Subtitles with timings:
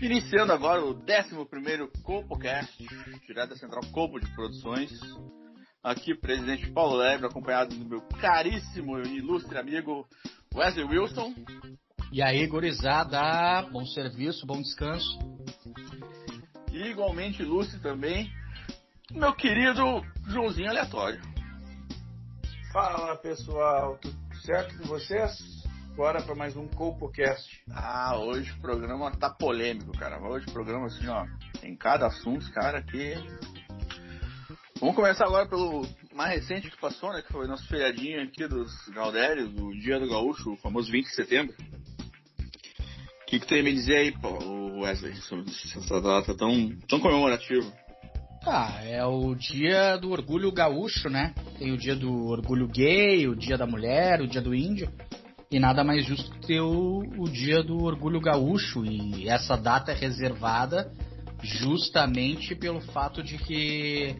[0.00, 2.86] Iniciando agora o 11 CopoCast,
[3.26, 4.90] direto da Central Copo de Produções.
[5.82, 10.08] Aqui, presidente Paulo Lebre, acompanhado do meu caríssimo e ilustre amigo
[10.54, 11.34] Wesley Wilson.
[12.10, 15.18] E aí, gurizada, bom serviço, bom descanso.
[16.72, 18.32] E igualmente ilustre também,
[19.10, 21.20] meu querido Joãozinho Aleatório.
[22.72, 25.59] Fala pessoal, tudo certo com vocês?
[25.96, 27.62] Bora para mais um CopoCast.
[27.72, 30.20] Ah, hoje o programa tá polêmico, cara.
[30.22, 31.26] Hoje o programa, assim, ó,
[31.60, 33.14] tem cada assunto, cara, que.
[34.78, 37.22] Vamos começar agora pelo mais recente que passou, né?
[37.22, 41.14] Que foi nosso feriadinho aqui dos Galdérios, do Dia do Gaúcho, o famoso 20 de
[41.14, 41.54] setembro.
[43.22, 44.38] O que, que tu tem a me dizer aí, pô,
[44.80, 47.70] Wesley, sobre essa data tão, tão comemorativa?
[48.46, 51.34] Ah, é o dia do orgulho gaúcho, né?
[51.58, 54.90] Tem o dia do orgulho gay, o dia da mulher, o dia do índio.
[55.52, 58.84] E nada mais justo que ter o, o dia do orgulho gaúcho.
[58.84, 60.92] E essa data é reservada
[61.42, 64.14] justamente pelo fato de que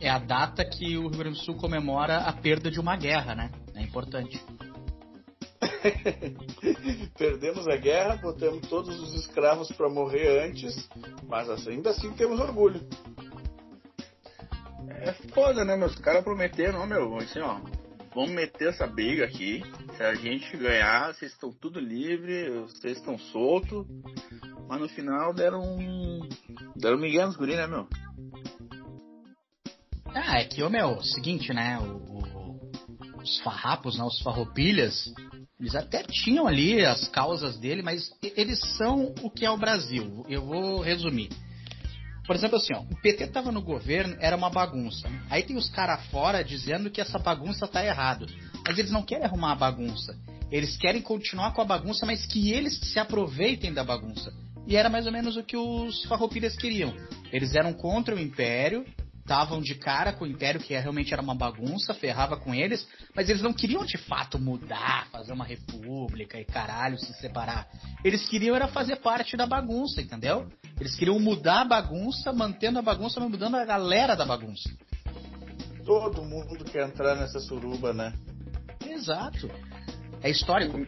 [0.00, 3.34] é a data que o Rio Grande do Sul comemora a perda de uma guerra,
[3.34, 3.50] né?
[3.74, 4.42] É importante.
[7.18, 10.88] Perdemos a guerra, botamos todos os escravos para morrer antes,
[11.28, 12.80] mas ainda assim temos orgulho.
[14.88, 15.92] É foda, né, meus?
[15.92, 17.60] Os caras prometeram, meu, assim, ó,
[18.14, 19.62] vamos meter essa briga aqui.
[19.96, 23.86] Se a gente ganhar, vocês estão tudo livre, vocês estão soltos.
[24.68, 26.28] Mas no final deram um.
[26.76, 27.88] Deram Miguel nos guri, né, meu?
[30.14, 31.78] Ah, é que, ô meu, seguinte, né?
[31.78, 32.70] O, o,
[33.22, 35.12] os farrapos, né, os farroupilhas,
[35.58, 40.24] eles até tinham ali as causas dele, mas eles são o que é o Brasil.
[40.28, 41.28] Eu vou resumir.
[42.30, 45.10] Por exemplo, assim, ó, o PT tava no governo, era uma bagunça.
[45.28, 48.24] Aí tem os caras fora dizendo que essa bagunça tá errado.
[48.64, 50.16] Mas eles não querem arrumar a bagunça.
[50.48, 54.32] Eles querem continuar com a bagunça, mas que eles se aproveitem da bagunça.
[54.64, 56.94] E era mais ou menos o que os farroupilhas queriam.
[57.32, 58.86] Eles eram contra o Império,
[59.30, 63.28] estavam de cara com o Império, que realmente era uma bagunça, ferrava com eles, mas
[63.28, 67.68] eles não queriam de fato mudar, fazer uma república e caralho, se separar.
[68.04, 70.48] Eles queriam era fazer parte da bagunça, entendeu?
[70.80, 74.68] Eles queriam mudar a bagunça, mantendo a bagunça, mas mudando a galera da bagunça.
[75.84, 78.12] Todo mundo quer entrar nessa suruba, né?
[78.84, 79.48] Exato.
[80.22, 80.84] É histórico.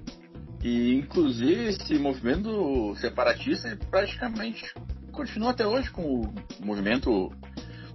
[0.65, 4.65] E inclusive esse movimento separatista praticamente
[5.13, 7.31] continua até hoje com o movimento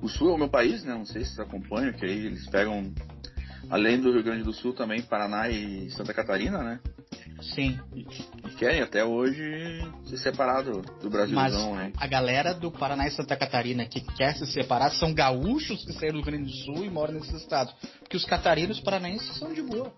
[0.01, 0.93] o Sul é o meu país, né?
[0.93, 2.93] Não sei se vocês acompanham, que aí eles pegam,
[3.69, 6.79] além do Rio Grande do Sul, também Paraná e Santa Catarina, né?
[7.41, 7.79] Sim.
[7.93, 11.93] E, e querem até hoje se separar do, do Brasilzão, Mas né?
[11.97, 16.19] a galera do Paraná e Santa Catarina que quer se separar são gaúchos que saíram
[16.19, 17.73] do Rio Grande do Sul e moram nesses estados.
[17.99, 19.93] Porque os catarinos paranaenses são de boa.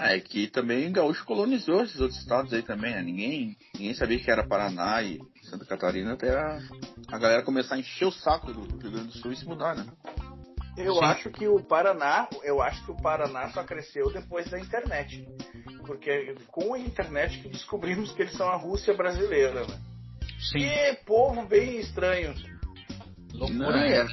[0.00, 3.02] É que também Gaúcho colonizou esses outros estados aí também, né?
[3.02, 6.60] Ninguém, ninguém sabia que era Paraná e Santa Catarina até a,
[7.08, 9.74] a galera começar a encher o saco do Rio Grande do Sul e se mudar,
[9.74, 9.84] né?
[10.76, 11.04] Eu Sim.
[11.04, 15.26] acho que o Paraná, eu acho que o Paraná só cresceu depois da internet.
[15.84, 19.80] Porque com a internet que descobrimos que eles são a Rússia brasileira, né?
[20.38, 20.60] Sim.
[20.60, 22.32] Que povo bem estranho.
[23.32, 23.58] Loucura.
[23.58, 24.06] Não, é.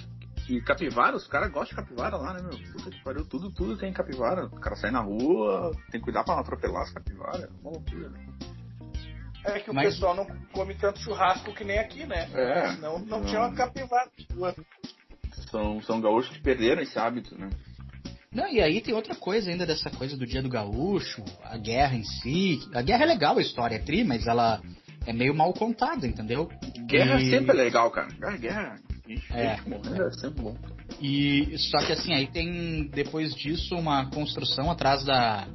[0.47, 2.51] E capivara, os caras gostam de capivara lá, né, meu?
[2.73, 4.45] Puta que pariu, tudo, tudo tem capivara.
[4.45, 7.43] O cara sai na rua, tem que cuidar pra não atropelar as capivaras.
[7.43, 8.25] É uma loucura, né?
[9.45, 12.29] É que o Mas- pessoal não come tanto churrasco que nem aqui, né?
[12.33, 12.71] É.
[12.77, 13.25] Não, não, Não.
[13.25, 14.09] tinha uma capivara.
[15.51, 17.49] São, são gaúchos que perderam esse hábito, né?
[18.31, 21.95] Não, e aí tem outra coisa ainda dessa coisa do dia do gaúcho, a guerra
[21.95, 22.59] em si.
[22.73, 24.61] A guerra é legal, a história é tri, mas ela
[25.05, 26.49] é meio mal contada, entendeu?
[26.85, 28.07] Guerra E- sempre é legal, cara.
[28.07, 28.75] Guerra, guerra.
[29.31, 29.57] É.
[29.67, 30.57] morrendo é sempre bom.
[30.99, 35.47] E só que assim, aí tem depois disso uma construção atrás da,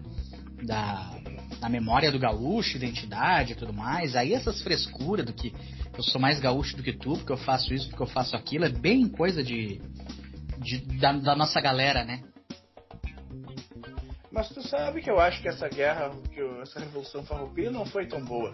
[0.62, 1.18] da,
[1.60, 4.14] da memória do gaúcho, identidade e tudo mais.
[4.14, 5.52] Aí essas frescuras do que
[5.96, 8.64] eu sou mais gaúcho do que tu, porque eu faço isso, porque eu faço aquilo,
[8.64, 9.80] é bem coisa de,
[10.58, 12.22] de da, da nossa galera, né?
[14.30, 18.06] Mas tu sabe que eu acho que essa guerra, que essa revolução farroupilha não foi
[18.06, 18.52] tão boa.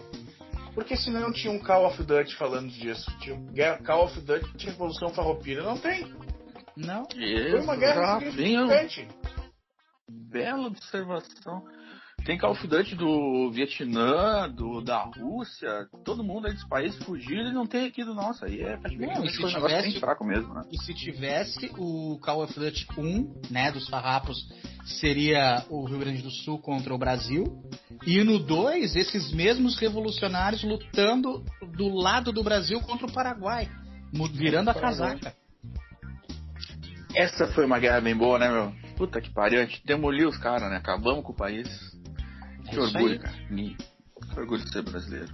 [0.77, 3.09] Porque senão não tinha um Call of Duty falando disso.
[3.17, 5.63] Tinha um guerra- Call of Duty Revolução Farroupilha.
[5.63, 6.05] Não tem.
[6.75, 7.03] Não.
[7.09, 9.07] Foi uma guerra significante.
[10.07, 11.63] Bela observação.
[12.27, 17.47] Tem Call of Duty do Vietnã, do, da Rússia, todo mundo aí dos países fugindo
[17.47, 18.43] e não tem aqui do nosso.
[18.43, 20.63] Aí é praticamente Não, e se um negócio tivesse- bem fraco mesmo, né?
[20.69, 24.37] E se tivesse o Call of Duty 1, né, dos farrapos,
[24.99, 27.63] seria o Rio Grande do Sul contra o Brasil.
[28.05, 31.45] E no 2, esses mesmos revolucionários lutando
[31.77, 33.69] do lado do Brasil contra o Paraguai,
[34.33, 35.33] virando a casaca.
[37.15, 38.73] Essa foi uma guerra bem boa, né, meu?
[38.97, 40.75] Puta que pariu, a gente demoliu os caras, né?
[40.77, 41.67] Acabamos com o país.
[42.67, 43.19] É Que orgulho, aí.
[43.19, 43.35] cara.
[43.49, 43.75] Me-
[44.33, 45.27] Que orgulho de ser brasileiro.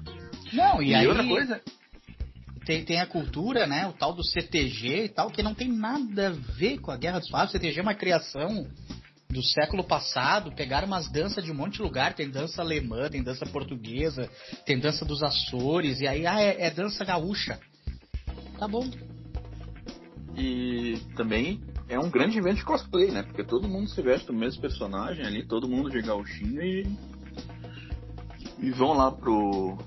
[0.51, 1.61] Não, e, E, aí outra coisa,
[2.65, 6.27] tem, tem a cultura, né, o tal do CTG e tal, que não tem nada
[6.27, 7.51] a ver com a Guerra dos Farrapos.
[7.53, 8.67] CTG é uma criação
[9.29, 13.23] do século passado, pegaram umas danças de um monte de lugar, tem dança alemã, tem
[13.23, 14.29] dança portuguesa,
[14.65, 17.59] tem dança dos Açores, e aí, ah, é, é dança gaúcha.
[18.59, 18.87] Tá bom.
[20.37, 23.23] E também é um grande evento de cosplay, né?
[23.23, 27.12] Porque todo mundo se veste do mesmo personagem ali, todo mundo de gauchinho e.
[28.63, 29.77] E vão lá pro.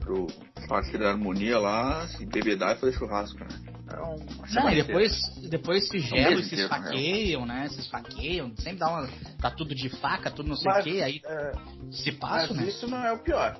[0.00, 0.26] pro
[0.68, 3.48] Parque da Harmonia lá, se bebedar e fazer churrasco, né?
[3.92, 4.16] É um,
[4.54, 5.12] Não, e depois,
[5.50, 7.68] depois se gelam e se inteiro, na esfaqueiam, né?
[7.68, 9.08] Se esfaqueiam, sempre dá uma.
[9.38, 11.52] Tá tudo de faca, tudo não sei o Mas, quê, aí é,
[11.90, 12.64] se mas passa, né?
[12.68, 13.58] isso não é o pior.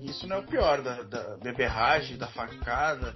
[0.00, 3.14] Isso não é o pior da, da beberragem, da facada.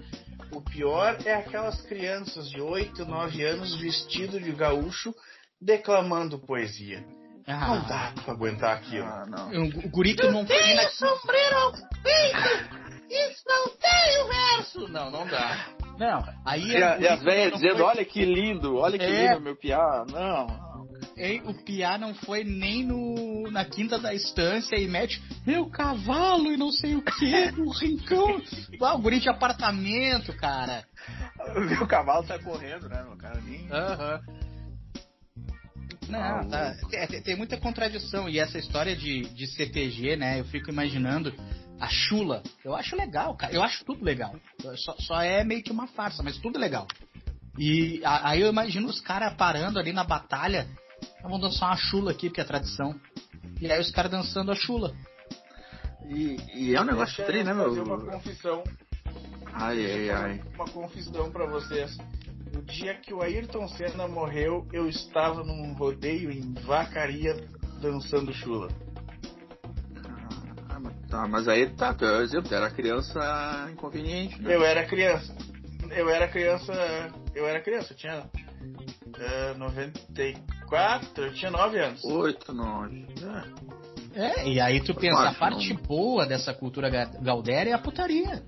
[0.52, 5.12] O pior é aquelas crianças de 8, 9 anos vestido de gaúcho
[5.60, 7.04] declamando poesia.
[7.46, 9.04] Ah, Não dá pra aguentar aquilo.
[9.06, 9.48] Ah, não.
[9.50, 10.88] O guri que não foi nem na...
[10.90, 12.82] sombreiro ao peito!
[13.10, 14.88] Isso não tem o verso!
[14.88, 15.66] Não, não dá.
[15.98, 19.04] Não, aí E, a- o e as velhas dizendo, foi- olha que lindo, olha que
[19.04, 19.28] É.
[19.28, 20.04] lindo meu piá.
[20.10, 20.72] Não.
[21.16, 26.50] Hein, o Piá não foi nem no, na quinta da estância e mete meu cavalo
[26.50, 28.40] e não sei o que, no rincão.
[28.80, 30.84] Ah, o guri de apartamento, cara.
[31.82, 33.38] O cavalo sai correndo, né, meu cara?
[33.44, 33.68] Nem...
[33.70, 34.20] Aham.
[36.12, 36.74] Não, tá.
[36.74, 36.94] Maluco.
[36.94, 38.28] É, tem, tem muita contradição.
[38.28, 40.40] E essa história de, de CTG, né?
[40.40, 41.32] Eu fico imaginando
[41.80, 42.42] a chula.
[42.64, 43.52] Eu acho legal, cara.
[43.52, 44.34] Eu acho tudo legal.
[44.76, 46.86] Só, só é meio que uma farsa, mas tudo legal.
[47.58, 50.66] E a- aí eu imagino os caras parando ali na batalha.
[51.18, 52.98] "Ah, Vamos dançar uma chula aqui, porque é tradição.
[53.60, 54.94] E aí os caras dançando a chula.
[56.08, 57.68] E, e é um negócio estranho, né, eu meu?
[57.68, 58.64] fazer uma confissão.
[59.54, 60.42] Ai, ai, ai.
[60.54, 61.96] Uma confissão pra vocês.
[62.52, 67.34] No dia que o Ayrton Senna morreu, eu estava num rodeio em Vacaria
[67.80, 68.68] dançando chula.
[70.68, 74.54] Ah, mas- Tá, mas aí tá, tu o era criança inconveniente, né?
[74.54, 75.34] Eu era criança.
[75.90, 76.72] Eu era criança.
[77.34, 78.30] Eu era criança, eu tinha
[79.18, 82.04] eh, 94, eu tinha 9 anos.
[82.04, 83.06] Oito, nove.
[84.14, 84.22] É.
[84.42, 85.82] É, e aí tu pensa, a parte não.
[85.82, 88.42] boa dessa cultura ga- gaudéria é a putaria.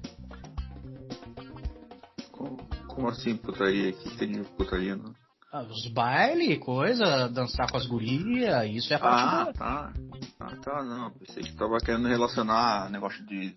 [2.95, 3.91] Como, assim putaria?
[3.91, 4.95] O que tem de putaria?
[4.95, 5.13] Não?
[5.53, 9.93] Ah, Os bailes, coisa, dançar com as gurias, isso é a parte Ah, tá.
[10.41, 11.11] Ah, tá, não.
[11.13, 13.55] Pensei que tava querendo relacionar negócio de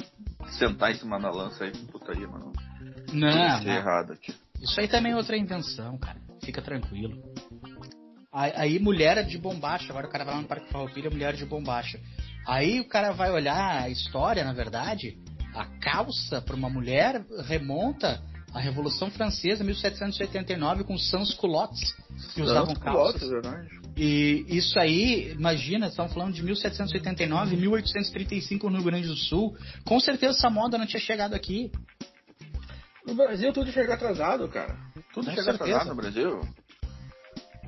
[0.60, 2.54] sentar em cima da lança aí com putaria, mas não.
[3.14, 4.34] Não, errado aqui.
[4.62, 6.20] Isso aí também é outra invenção, cara.
[6.44, 7.18] Fica tranquilo.
[8.32, 11.46] Aí, mulher é de bombacha, agora o cara vai lá no Parque Farroupilha, mulher de
[11.46, 12.00] bombacha.
[12.48, 15.18] Aí o cara vai olhar a história, na verdade,
[15.56, 18.22] a calça para uma mulher remonta
[18.58, 21.94] à Revolução Francesa, 1789, com sans culottes,
[22.34, 23.22] que usavam calças.
[23.22, 23.68] piloto, verdade.
[23.96, 29.56] E isso aí, imagina, estamos falando de 1789, 1835 no Rio Grande do Sul.
[29.86, 31.72] Com certeza essa moda não tinha chegado aqui.
[33.06, 34.76] No Brasil tudo chega atrasado, cara.
[35.14, 35.64] Tudo Com chega certeza.
[35.64, 36.42] atrasado no Brasil.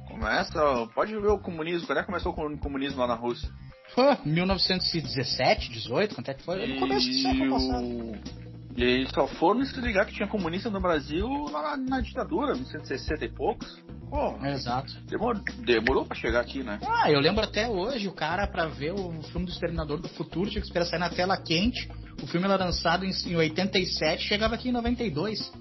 [0.08, 1.88] Começa, pode ver o comunismo.
[1.88, 3.50] Quando é que começou o comunismo lá na Rússia?
[3.96, 6.68] Pô, 1917, 18, quanto é que foi?
[6.68, 8.49] No começo do século passado.
[8.80, 13.26] E eles só foram se ligar que tinha comunista no Brasil na, na ditadura, 1960
[13.26, 13.78] e poucos.
[14.10, 14.94] Pô, Exato.
[15.06, 16.80] demorou, demorou pra chegar aqui, né?
[16.88, 20.50] Ah, eu lembro até hoje, o cara, pra ver o filme do Exterminador do Futuro,
[20.50, 21.90] tinha que esperar sair na tela quente.
[22.24, 25.52] O filme era lançado em, em 87, chegava aqui em 92.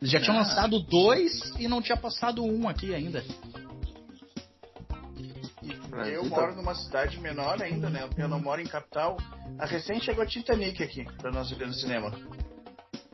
[0.00, 0.40] Eles já tinham Ah.
[0.40, 3.22] lançado dois e não tinha passado um aqui ainda.
[5.90, 8.08] Brasil Eu tá- moro numa cidade menor ainda, né?
[8.16, 9.16] Eu não moro em capital.
[9.58, 12.10] A recente chegou Titanic aqui, pra nós ver no cinema.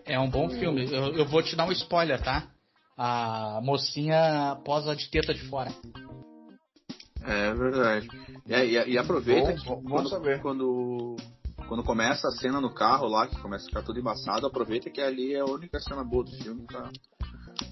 [0.04, 0.84] É um bom filme.
[0.92, 2.48] Eu, eu vou te dar um spoiler, tá?
[2.96, 5.70] A mocinha posa de teta de fora.
[7.24, 8.08] É verdade.
[8.46, 10.40] E, e- e aproveita Bom, que bom- bom quando, saber.
[10.40, 11.16] quando
[11.68, 15.00] quando começa a cena no carro lá, que começa a ficar tudo embaçado, aproveita que
[15.00, 16.88] ali é a única cena boa do filme pra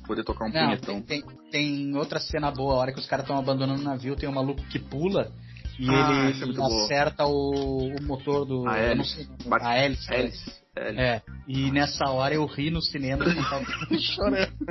[0.07, 1.01] poder tocar um Não, punhetão.
[1.03, 4.17] tem, tem, tem outra cena boa, a hora que os caras estão abandonando o navio,
[4.17, 5.31] tem um maluco que pula
[5.79, 6.85] E Ah, é ele bom.
[6.85, 8.69] acerta o, o motor do.
[8.69, 9.17] A hélice.
[9.17, 10.11] sei, Bate- a hélice.
[10.11, 10.21] né?
[10.21, 10.65] Hélice.
[10.77, 13.65] É, e nessa hora eu ri no cinema e tava
[13.99, 14.53] chorando.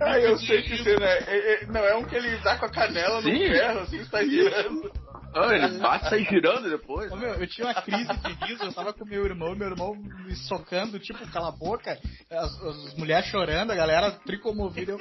[0.00, 2.66] Ah, eu sei que cena é, é- é- Não, é um que ele dá com
[2.66, 3.38] a canela no Sim.
[3.48, 4.90] ferro, assim, está girando.
[5.32, 7.10] Ah, ele bate e sai girando depois.
[7.12, 9.94] Ô, meu, eu tinha uma crise de riso, eu tava com meu irmão, meu irmão
[9.94, 11.96] me socando, tipo, cala a boca,
[12.30, 15.00] as, as mulheres chorando, a galera tricomovida, eu...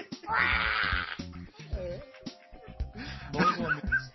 [1.78, 2.00] É.
[3.32, 4.12] Bons momentos.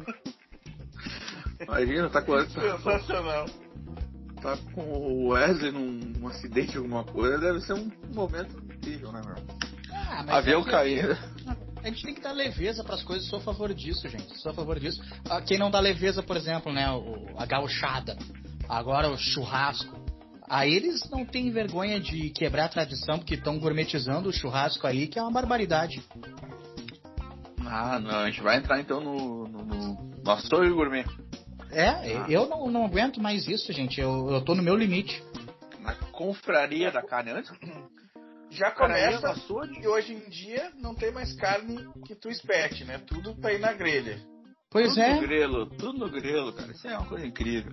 [1.60, 3.46] Imagina, tá com, Sensacional.
[4.42, 9.20] tá com o Wesley num, num acidente, alguma coisa, deve ser um momento incrível, né,
[9.24, 9.36] meu?
[9.92, 11.33] Ah, mas Avião é que- caindo.
[11.84, 14.38] A gente tem que dar leveza pras coisas, sou a favor disso, gente.
[14.38, 15.02] Sou a favor disso.
[15.28, 16.86] Ah, Quem não dá leveza, por exemplo, né,
[17.36, 18.16] a gauchada,
[18.66, 19.94] agora o churrasco.
[20.48, 25.06] Aí eles não têm vergonha de quebrar a tradição, porque estão gourmetizando o churrasco aí,
[25.06, 26.02] que é uma barbaridade.
[27.66, 31.04] Ah, não, a gente vai entrar então no, no, no nosso gourmet.
[31.70, 32.26] É, Ah.
[32.30, 34.00] eu não, não aguento mais isso, gente.
[34.00, 35.22] Eu, eu tô no meu limite.
[35.80, 37.50] Na confraria da carne antes.
[38.54, 39.34] Já começa
[39.66, 42.98] de que hoje em dia não tem mais carne que tu espete, né?
[42.98, 44.20] Tudo pra ir na grelha.
[44.70, 45.14] Pois tudo é.
[45.14, 46.70] no grelo, tudo no grelo, cara.
[46.70, 47.72] Isso é uma coisa incrível.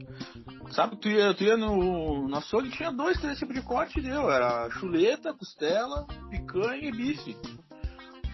[0.71, 4.01] Sabe, tu ia, tu ia no, no açougue tinha dois, três tipos de corte e
[4.01, 4.29] deu.
[4.29, 7.37] Era chuleta, costela, picanha e bife.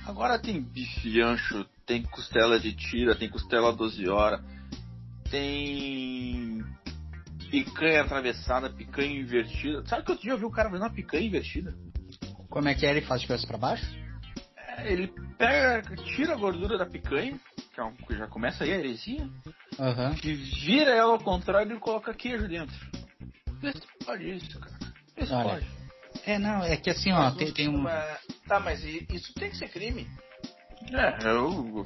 [0.06, 4.42] Agora tem bife ancho, tem costela de tira, tem costela 12 horas,
[5.30, 6.64] tem
[7.52, 9.86] picanha atravessada, picanha invertida.
[9.86, 11.76] Sabe que outro dia eu vi o cara fazendo uma picanha invertida?
[12.58, 12.90] Como é que é?
[12.90, 13.86] Ele faz de cabeça pra baixo?
[14.58, 17.40] É, Ele pega, tira a gordura da picanha,
[17.72, 19.30] que é um- que já começa aí a heresia,
[19.80, 20.16] Aham.
[20.24, 22.76] e vira ela ao contrário e coloca queijo dentro.
[23.62, 24.76] Vê se pode isso, cara.
[25.16, 25.68] Vê se Olha, pode.
[26.26, 27.78] É, não, é que assim, ó, tem, tem um.
[27.78, 30.08] Mas- Tá, mas isso tem que ser crime.
[30.92, 31.86] É, eu, o,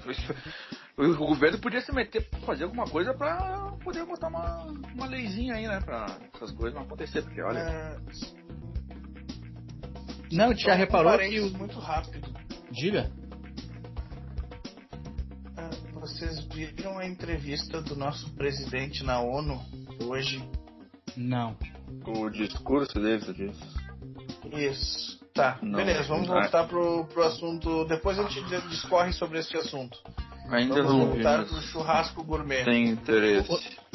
[0.97, 4.63] o governo podia se meter pra fazer alguma coisa pra poder botar uma,
[4.93, 5.81] uma leizinha aí, né?
[5.81, 7.61] Pra essas coisas não acontecer, porque olha.
[7.61, 7.99] Ah,
[10.31, 11.57] Não, já um reparou que o.
[11.57, 12.27] muito rápido.
[12.71, 13.11] Diga.
[15.57, 19.59] Ah, vocês viram a entrevista do nosso presidente na ONU
[20.03, 20.41] hoje?
[21.15, 21.55] Não.
[22.07, 23.61] O discurso dele, tu disse.
[24.53, 25.21] Isso.
[25.33, 25.77] Tá, Não.
[25.77, 26.41] beleza, vamos Ah.
[26.41, 27.85] voltar pro, pro assunto.
[27.85, 29.97] Depois a gente discorre sobre esse assunto.
[30.49, 32.65] Ainda Vamos não voltar pro churrasco gourmet.
[32.65, 33.49] tem interesse.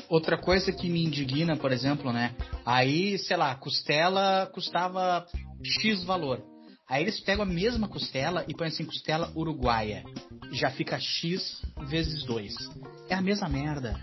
[0.09, 2.35] Outra coisa que me indigna, por exemplo, né?
[2.65, 5.27] Aí, sei lá, costela custava
[5.65, 6.43] X valor.
[6.89, 10.05] Aí eles pegam a mesma costela e põem assim, costela uruguaia.
[10.53, 12.55] Já fica X vezes 2.
[13.09, 13.97] É a mesma merda.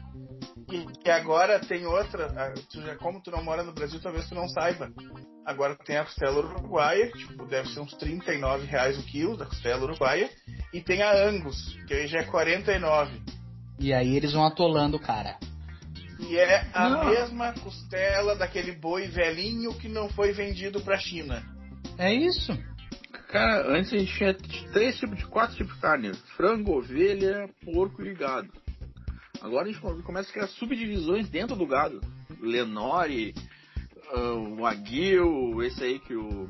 [0.70, 4.36] E, e agora tem outra, tu já, como tu não mora no Brasil, talvez tu
[4.36, 4.92] não saiba.
[5.46, 9.46] Agora tem a costela uruguaia, que tipo, deve ser uns 39 reais o quilo da
[9.46, 10.30] costela uruguaia.
[10.74, 13.22] E tem a Angus, que aí já é 49.
[13.80, 15.38] E aí eles vão atolando o cara.
[16.30, 17.06] E é a Não.
[17.06, 21.44] mesma costela daquele boi velhinho que não foi vendido pra China.
[21.98, 22.58] É isso.
[23.30, 24.34] Cara, antes a gente tinha
[24.72, 28.50] três tipos de quatro tipos de carne: frango, ovelha, porco e gado.
[29.42, 32.00] Agora a gente começa a criar subdivisões dentro do gado.
[32.39, 33.34] Lenore,
[34.12, 36.50] ah, o Aguil, esse aí que o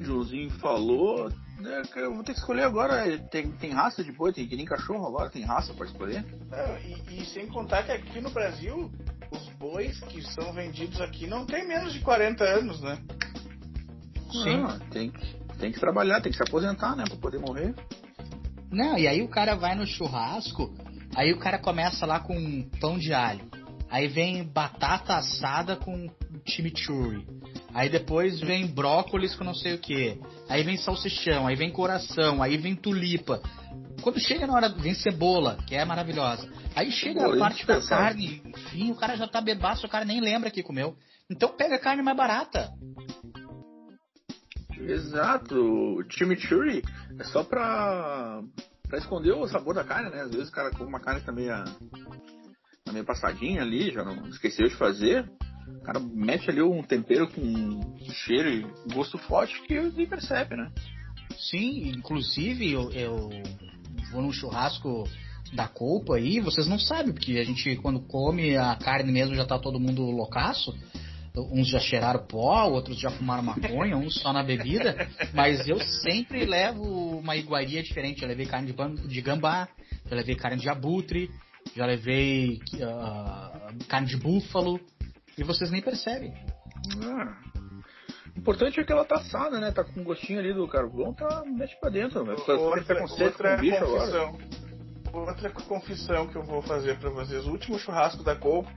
[0.00, 1.30] Joãozinho falou.
[1.60, 3.18] Né, que Eu vou ter que escolher agora.
[3.30, 6.24] Tem, tem raça de boi, tem que nem cachorro agora, tem raça para escolher.
[6.50, 8.90] Não, e, e sem contar que aqui no Brasil,
[9.30, 12.98] os bois que são vendidos aqui não tem menos de 40 anos, né?
[14.30, 14.64] Sim.
[14.64, 17.74] Ah, tem, que, tem que trabalhar, tem que se aposentar, né, para poder morrer.
[18.70, 20.74] Não, e aí o cara vai no churrasco,
[21.16, 23.48] aí o cara começa lá com pão de alho.
[23.90, 26.08] Aí vem batata assada com
[26.46, 27.26] chimichurri.
[27.78, 30.20] Aí depois vem brócolis com não sei o que.
[30.48, 33.40] Aí vem salsichão, aí vem coração, aí vem tulipa.
[34.02, 36.50] Quando chega na hora, vem cebola, que é maravilhosa.
[36.74, 40.04] Aí chega Pô, a parte da carne, enfim, o cara já tá bebaço, o cara
[40.04, 40.96] nem lembra que comeu.
[41.30, 42.68] Então pega a carne mais barata.
[44.76, 46.82] Exato, chimichurri
[47.16, 48.42] é só pra,
[48.88, 50.22] pra esconder o sabor da carne, né?
[50.22, 51.52] Às vezes o cara come uma carne que tá meio,
[52.84, 55.30] tá meio passadinha ali, já não esqueceu de fazer.
[55.76, 60.70] O cara mete ali um tempero com cheiro e gosto forte que nem percebe, né?
[61.38, 63.30] Sim, inclusive eu, eu
[64.10, 65.04] vou num churrasco
[65.52, 69.44] da Copa aí, vocês não sabem, porque a gente quando come a carne mesmo já
[69.44, 70.76] tá todo mundo loucaço.
[71.52, 75.08] Uns já cheiraram pó, outros já fumaram maconha, uns só na bebida.
[75.32, 76.82] Mas eu sempre levo
[77.18, 78.22] uma iguaria diferente.
[78.22, 78.74] Já levei carne
[79.06, 79.68] de, gambá,
[80.08, 81.30] já levei carne de abutre,
[81.76, 84.80] já levei ah, carne de búfalo.
[85.38, 86.34] E vocês nem percebem.
[87.02, 87.36] Ah.
[88.36, 89.70] O importante é que ela tá assada, né?
[89.72, 92.24] Tá com gostinho ali do carvão, tá mete pra dentro.
[92.44, 93.98] Fazer Outra, preconceito com o bicho agora.
[94.30, 94.38] confissão.
[95.12, 97.46] outra confissão que eu vou fazer pra vocês.
[97.46, 98.70] O último churrasco da Coco,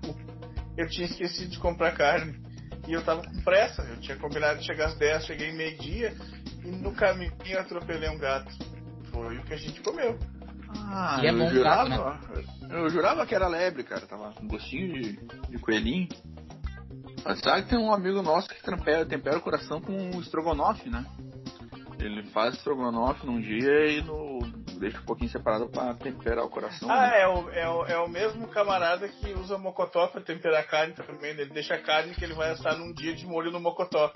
[0.78, 2.40] eu tinha esquecido de comprar carne.
[2.88, 3.84] E eu tava com pressa.
[3.84, 6.14] Eu tinha combinado de chegar às 10, cheguei meio-dia.
[6.64, 8.52] E no caminho eu atropelei um gato.
[9.12, 10.18] Foi o que a gente comeu.
[10.76, 12.44] Ah, E é eu bom jurava, gato, né?
[12.72, 14.08] eu jurava que era lebre, cara.
[14.08, 16.08] Tava com gostinho de, de coelhinho.
[17.44, 21.06] Sabe que tem um amigo nosso que tempera, tempera o coração com estrogonofe, né?
[22.00, 24.40] Ele faz estrogonofe num dia e no,
[24.80, 26.90] deixa um pouquinho separado pra temperar o coração.
[26.90, 27.22] Ah, né?
[27.22, 31.36] é o, é, o, é o mesmo camarada que usa mocotó pra temperar carne também.
[31.36, 31.42] né?
[31.42, 34.12] Ele deixa a carne que ele vai assar num dia de molho no mocotó.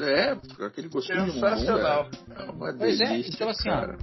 [0.00, 0.32] É,
[0.66, 2.08] aquele gostinho de Sensacional.
[2.36, 3.98] É, é uma Pois é, delícia, então assim, ó, cara.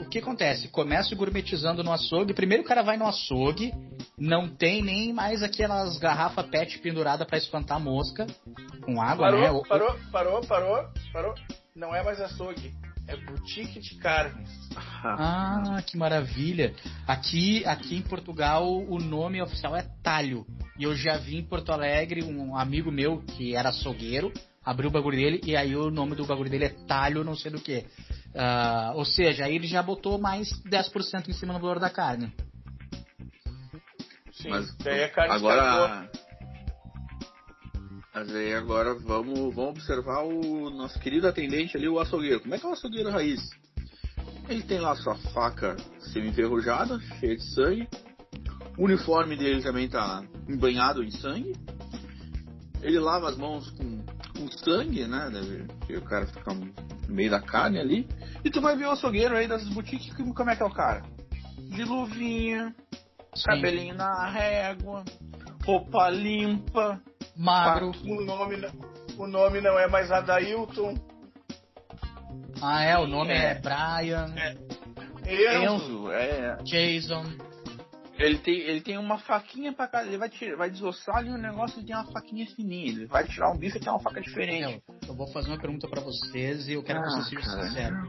[0.00, 0.68] O que acontece?
[0.68, 2.34] Começa gourmetizando no açougue.
[2.34, 3.72] Primeiro o cara vai no açougue,
[4.18, 8.26] não tem nem mais aquelas garrafas PET pendurada pra espantar mosca
[8.82, 9.68] com água, Parou, né?
[9.68, 11.34] Parou, parou, parou, parou.
[11.74, 12.74] Não é mais açougue.
[13.06, 14.50] É boutique de carnes.
[14.76, 16.74] Ah, que maravilha.
[17.06, 20.44] Aqui, aqui em Portugal o nome oficial é talho.
[20.78, 24.30] E eu já vi em Porto Alegre um amigo meu que era açougueiro,
[24.62, 27.50] abriu o bagulho dele e aí o nome do bagulho dele é talho não sei
[27.50, 27.86] do que.
[28.94, 32.30] ou seja, aí ele já botou mais 10% em cima do valor da carne.
[34.42, 34.50] Sim,
[35.28, 35.40] Mas
[35.76, 36.10] agora.
[38.14, 42.40] Mas aí agora vamos, vamos observar o nosso querido atendente ali, o açougueiro.
[42.40, 43.40] Como é que é o açougueiro raiz?
[44.48, 45.76] Ele tem lá sua faca
[46.12, 47.88] semi-enferrujada, cheia de sangue.
[48.76, 51.52] O uniforme dele também tá embanhado em sangue.
[52.80, 54.02] Ele lava as mãos com,
[54.36, 55.30] com sangue, né?
[55.30, 56.72] Deve, o cara fica no
[57.08, 58.08] meio da carne ali.
[58.44, 60.70] E tu vai ver o açougueiro aí das boutiques, que- como é que é o
[60.72, 61.02] cara?
[61.58, 62.74] De luvinha,
[63.38, 63.44] Sim.
[63.46, 65.04] cabelinho na régua,
[65.64, 67.00] roupa limpa.
[67.36, 67.92] Magro.
[68.04, 68.72] O nome, não-
[69.24, 70.94] o nome não é mais Adailton.
[72.60, 73.54] Ah, é, o nome é, É.
[73.54, 74.34] Brian,
[75.26, 76.56] Enzo, é.
[76.64, 77.24] Jason.
[78.18, 80.08] Ele tem, ele tem uma faquinha pra cada.
[80.08, 82.88] Ele vai, tirar, vai desossar ali o negócio e tem uma faquinha fininha.
[82.88, 84.82] Ele vai tirar um bife e tem uma faca diferente.
[85.02, 87.62] Eu, eu vou fazer uma pergunta pra vocês e eu quero que Ah, vocês sejam
[87.62, 88.08] sinceros.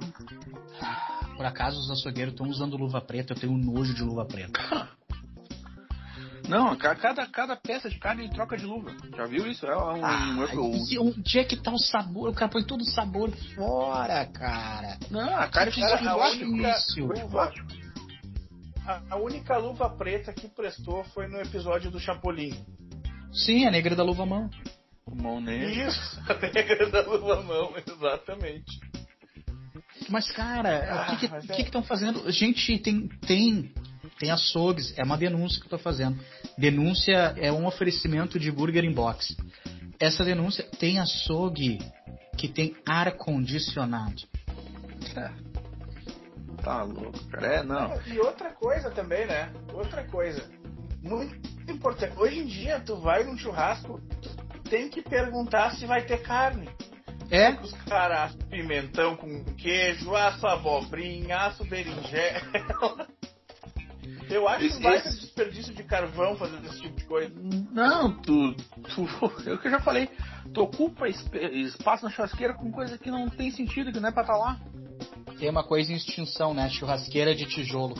[1.37, 3.33] Por acaso os açougueiros estão usando luva preta?
[3.33, 4.59] Eu tenho nojo de luva preta.
[6.47, 8.91] Não, ca- cada, cada peça de carne ele troca de luva.
[9.15, 9.65] Já viu isso?
[9.65, 10.03] É um.
[10.03, 12.29] um, um- e onde é que tá o sabor?
[12.29, 14.97] O cara põe todo o sabor fora, cara.
[15.11, 17.09] não, a carne fica difícil.
[19.09, 22.53] A, única luva preta que prestou foi no episódio do Chapolin.
[23.31, 24.49] Sim, a negra da luva mão.
[25.11, 25.83] Mão nele.
[25.87, 28.79] Isso, a negra da luva mão, exatamente.
[30.09, 32.31] Mas, cara, Ah, o que mas que é- estão fazendo?
[32.31, 33.71] Gente, tem, tem,
[34.19, 34.93] tem açougues.
[34.97, 36.19] É uma denúncia que eu tô fazendo.
[36.57, 39.35] Denúncia é um oferecimento de burger in box.
[39.99, 41.79] Essa denúncia tem açougue
[42.37, 44.21] que tem ar condicionado.
[46.61, 47.47] Tá louco, cara.
[47.47, 48.01] É, não.
[48.05, 49.51] E outra coisa também, né?
[49.73, 50.43] Outra coisa.
[51.01, 51.35] Muito
[51.71, 52.17] importante.
[52.17, 56.69] Hoje em dia, tu vai num churrasco, tu tem que perguntar se vai ter carne.
[57.31, 57.51] É?
[57.61, 63.07] Os caras, pimentão com queijo, aço abobrinha, aço berinjela.
[64.29, 67.33] Eu acho Esse- ter esse- desperdício de carvão fazendo esse tipo de coisa.
[67.71, 68.53] Não, tu.
[68.53, 69.05] tu
[69.49, 70.09] é o que eu já falei.
[70.53, 74.11] Tu ocupa esp- espaço na churrasqueira com coisa que não tem sentido, que não é
[74.11, 74.59] pra estar lá.
[75.39, 76.69] Tem uma coisa em extinção, né?
[76.69, 77.95] Churrasqueira de tijolo.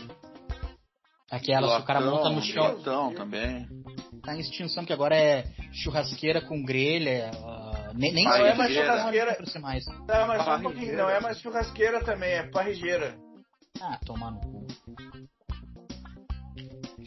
[1.31, 2.63] Aquela, se o cara monta no chão.
[2.63, 3.67] Latão também.
[4.23, 7.29] Tá em extinção, que agora é churrasqueira com grelha.
[7.43, 9.35] ah, nem nem Não é mais mais churrasqueira.
[9.35, 9.61] churrasqueira.
[9.61, 9.85] mais.
[10.07, 13.15] Tá, mas um não é mais churrasqueira também, é parrigeira.
[13.81, 14.58] Ah, tomar no cu.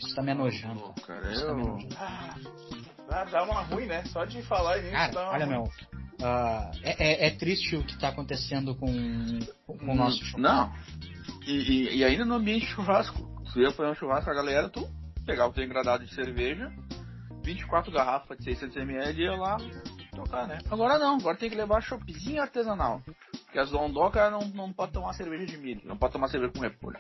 [0.04, 0.80] Isso tá me enojando.
[0.80, 1.20] Pô, cara.
[1.22, 1.96] cara, Isso tá me eu- enojando.
[3.10, 4.04] Ah, dá, uma ruim, né?
[4.06, 5.54] Só de falar nisso Cara, dá uma olha, ruim.
[5.54, 5.68] meu.
[6.22, 8.86] ah, é, é- é triste o que tá acontecendo com,
[9.66, 10.40] com o nosso churrasco.
[10.40, 10.72] Não.
[11.46, 13.30] E, e- e ainda no ambiente de churrasco.
[13.52, 14.88] Tu ia fazer um churrasco com a galera, tu
[15.26, 16.72] pegava o teu engradado de cerveja,
[17.44, 19.56] 24 garrafas de 600ml e ia lá
[20.14, 20.58] tocar, né?
[20.70, 23.02] Agora não, agora tem que levar choppzinho artesanal.
[23.44, 26.60] Porque as dondocas não, não pode tomar cerveja de milho, não pode tomar cerveja com
[26.60, 26.98] repolho.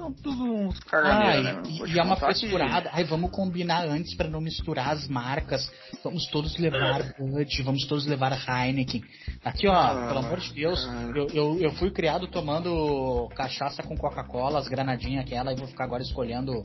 [0.00, 1.62] São tudo uns Ah, caganeiros, né?
[1.86, 2.90] e, e é uma contar que- frescurada.
[2.92, 5.70] Ai, vamos combinar antes pra não misturar as marcas.
[6.02, 9.02] Vamos todos levar Bud, vamos todos levar Heineken.
[9.44, 10.82] Aqui, ó, Ah, pelo amor de Deus,
[11.14, 15.84] eu, eu, eu fui criado tomando cachaça com Coca-Cola, as granadinhas aquela, e vou ficar
[15.84, 16.62] agora escolhendo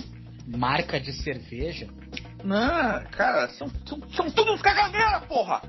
[0.48, 1.88] marca de cerveja.
[2.43, 5.62] Não, cara, são, são, são tudo uns caganeiros, porra!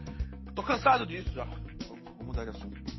[0.55, 1.45] Tô cansado disso já.
[1.45, 2.96] Vou mudar de assunto.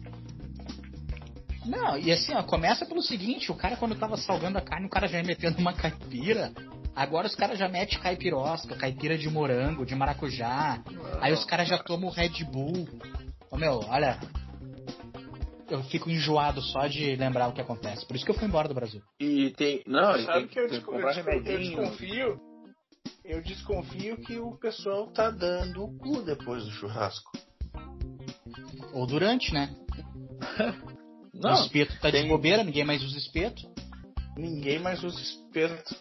[1.68, 4.90] Não, e assim, ó, começa pelo seguinte, o cara quando tava salgando a carne, o
[4.90, 6.52] cara já ia metendo uma caipira.
[6.96, 10.82] Agora os caras já metem caipirosca, caipira de morango, de maracujá.
[11.22, 12.88] Aí os caras já tomam o Red Bull.
[13.52, 14.20] Ô meu, olha.
[15.70, 18.06] eu fico enjoado só de lembrar o que acontece.
[18.08, 19.02] Por isso que eu fui embora do Brasil.
[19.20, 19.84] E tem.
[19.86, 22.40] Não, e Sabe tem que eu, tem eu desconfio?
[23.24, 27.30] Eu desconfio que o pessoal tá dando o cu depois do churrasco.
[28.94, 29.76] Ou durante, né?
[31.38, 33.62] o Não, espeto tá de tem- bobeira, ninguém mais usa espeto.
[34.38, 35.96] Ninguém mais usa espeto.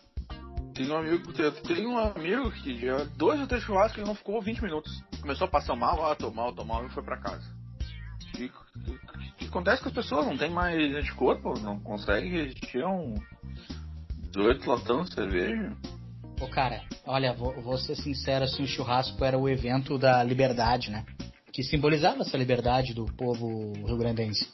[0.74, 4.40] tem um amigo, tem um amigo que já dois ou três churrascos ele não ficou
[4.42, 4.92] 20 minutos.
[5.20, 7.44] Começou a passar mal, ah, tô mal, tô mal e foi pra casa.
[8.38, 8.50] E o
[9.38, 10.26] que acontece com as pessoas?
[10.26, 13.14] Não tem mais anticorpo, não consegue resistir a um
[14.32, 15.72] 18 latão de cerveja.
[16.40, 20.90] Ô, cara, olha, vou, vou ser sincero, assim, o churrasco era o evento da liberdade,
[20.90, 21.06] né?
[21.50, 24.46] Que simbolizava essa liberdade do povo rio-grandense.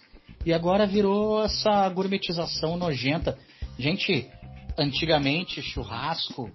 [0.45, 3.39] E agora virou essa gourmetização nojenta.
[3.79, 4.29] Gente,
[4.79, 6.51] antigamente, churrasco,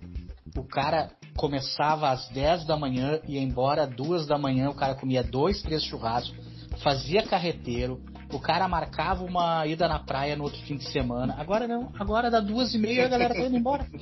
[0.56, 4.76] o cara começava às 10 da manhã e ia embora às 2 da manhã, o
[4.76, 6.36] cara comia dois, três churrascos,
[6.84, 11.36] fazia carreteiro, o cara marcava uma ida na praia no outro fim de semana.
[11.38, 13.88] Agora não, agora dá duas e meia a galera tá indo embora.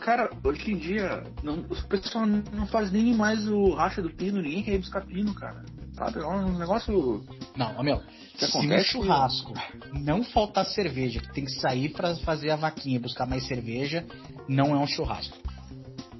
[0.00, 4.40] Cara, hoje em dia, não, o pessoal não faz nem mais o racha do pino,
[4.40, 5.64] ninguém quer buscar pino, cara.
[5.96, 6.20] Sabe?
[6.20, 7.24] É um negócio.
[7.56, 8.00] Não, meu,
[8.36, 9.52] que se no churrasco
[9.94, 14.04] não faltar cerveja, que tem que sair pra fazer a vaquinha e buscar mais cerveja,
[14.48, 15.36] não é um churrasco.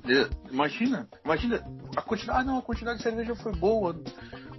[0.08, 1.62] É, Imagina, imagina,
[1.96, 4.00] a quantidade, ah, não, a quantidade de cerveja foi boa.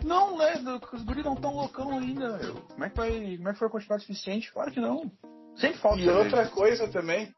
[0.04, 0.54] Não, né?
[0.94, 2.38] Os guris não tão loucão ainda.
[2.38, 2.56] meu.
[2.56, 3.38] Como é que vai.
[3.38, 4.52] Como é que foi a quantidade suficiente?
[4.52, 5.10] Claro que não.
[5.56, 6.24] Sempre falta E cerveja.
[6.24, 7.34] outra coisa também,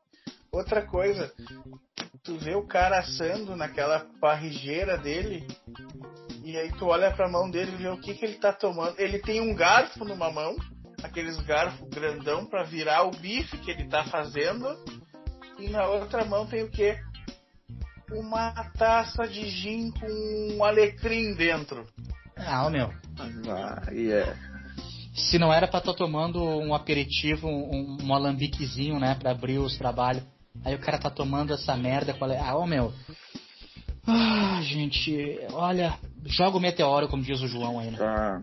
[0.51, 1.31] outra coisa,
[2.23, 5.47] tu vê o cara assando naquela parrigeira dele,
[6.49, 8.99] e aí tu olha pra mão dele e vê o que, que ele tá tomando.
[8.99, 10.55] Ele tem um garfo numa mão,
[11.03, 14.67] aqueles garfos grandão pra virar o bife que ele tá fazendo,
[15.59, 16.97] e na outra mão tem o quê?
[18.11, 21.85] Uma taça de gin com um alecrim dentro.
[22.35, 22.91] Ah, meu,
[23.47, 24.35] Ah, e é.
[25.13, 29.77] se não era pra estar tomando um aperitivo, um, um alambiquezinho, né, pra abrir os
[29.77, 30.23] trabalhos,
[30.65, 32.39] aí o cara tá tomando essa merda, qual é?
[32.39, 32.91] Ah, meu.
[34.07, 37.97] Ah, gente, olha, joga o meteoro, como diz o João aí, né?
[37.97, 38.41] Tá.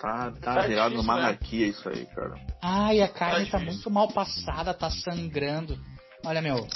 [0.00, 1.20] Tá, tá Tá virado difícil, numa né?
[1.22, 2.34] anarquia isso aí, cara.
[2.60, 5.78] Ai, a carne Tá tá muito mal passada, tá sangrando.
[6.24, 6.66] Olha, meu,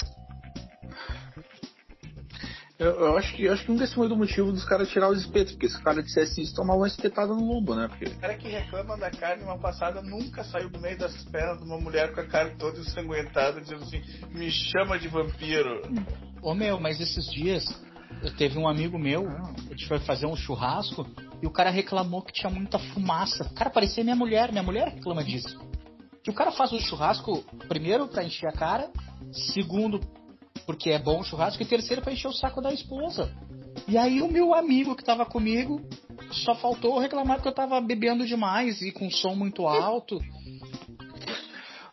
[2.79, 5.09] Eu, eu acho que eu acho que nunca esse foi o motivo dos caras tirar
[5.09, 7.87] os espetos, porque se os caras dissessem isso, tomavam uma espetada no lombo, né?
[7.87, 8.05] Porque.
[8.05, 11.63] O cara que reclama da carne mal passada nunca saiu do meio das pernas de
[11.63, 15.81] uma mulher com a carne toda ensanguentada, dizendo assim: me chama de vampiro.
[16.39, 17.65] Ô meu, mas esses dias
[18.21, 21.07] eu teve um amigo meu, a gente foi fazer um churrasco
[21.41, 23.51] e o cara reclamou que tinha muita fumaça.
[23.55, 25.59] Cara, parecia minha mulher, minha mulher reclama disso.
[26.23, 28.91] Que o cara faz o churrasco, primeiro pra encher a cara,
[29.31, 29.99] segundo
[30.67, 33.31] porque é bom o churrasco, e terceiro pra encher o saco da esposa.
[33.87, 35.81] E aí o meu amigo que tava comigo
[36.29, 40.19] só faltou reclamar que eu tava bebendo demais e com som muito alto.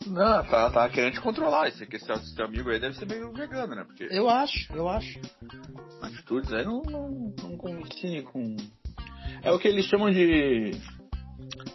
[0.06, 1.68] Não, tá, tá querendo te controlar.
[1.68, 3.84] Esse, esse, esse teu amigo aí deve ser meio vegano, né?
[3.84, 5.18] Porque Eu acho, eu acho.
[6.02, 8.56] atitudes aí não, não, não coincidem com.
[9.42, 10.72] É o que eles chamam de.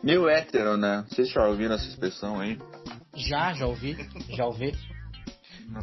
[0.04, 1.06] Meio hétero, né?
[1.10, 2.60] Se já ouviram essa expressão aí.
[3.16, 3.98] Já, já ouvi,
[4.30, 4.74] já ouvi.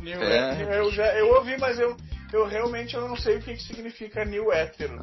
[0.00, 0.52] New É.
[0.52, 1.96] hétero, eu, já, eu ouvi, mas eu,
[2.32, 4.98] eu realmente eu não sei o que, que significa new hétero.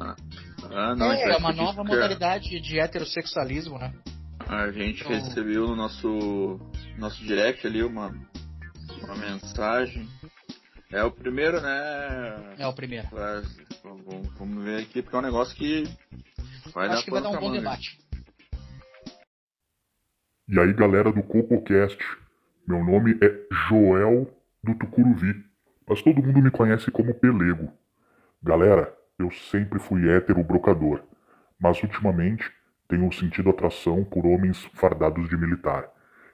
[0.70, 3.92] Ah, não, a gente É, é uma nova modalidade de heterossexualismo, né?
[4.46, 6.60] A gente Então- recebeu no nosso,
[6.98, 8.14] nosso direct ali uma,
[9.02, 10.08] uma mensagem.
[10.92, 12.54] É o primeiro, né?
[12.58, 13.08] É o primeiro.
[13.10, 15.84] Mas, Vamos, vamos ver aqui, porque é um negócio que
[16.72, 17.98] vai dar Acho que vai dar um bom debate.
[20.48, 21.98] E aí, galera do CocoCast,
[22.66, 24.33] meu nome é Joel
[24.64, 25.44] do Tucuruvi,
[25.86, 27.70] mas todo mundo me conhece como Pelego.
[28.42, 31.02] Galera, eu sempre fui hétero brocador,
[31.60, 32.50] mas ultimamente
[32.88, 35.88] tenho sentido atração por homens fardados de militar.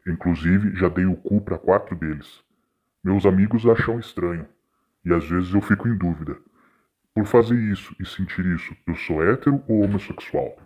[0.07, 2.43] Inclusive, já dei o cu para quatro deles.
[3.03, 4.47] Meus amigos acham estranho,
[5.05, 6.37] e às vezes eu fico em dúvida.
[7.15, 10.57] Por fazer isso e sentir isso, eu sou hétero ou homossexual?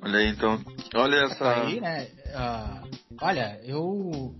[0.00, 0.60] Olha aí, então.
[0.94, 1.62] Olha essa.
[1.62, 2.06] Aí, né?
[2.34, 2.82] ah,
[3.22, 4.34] olha, eu,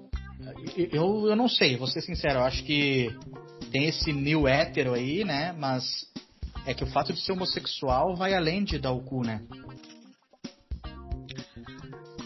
[0.76, 1.26] eu.
[1.28, 3.14] Eu não sei, vou ser sincero, eu acho que
[3.70, 5.52] tem esse new hétero aí, né?
[5.52, 5.84] Mas
[6.66, 9.42] é que o fato de ser homossexual vai além de dar o cu, né?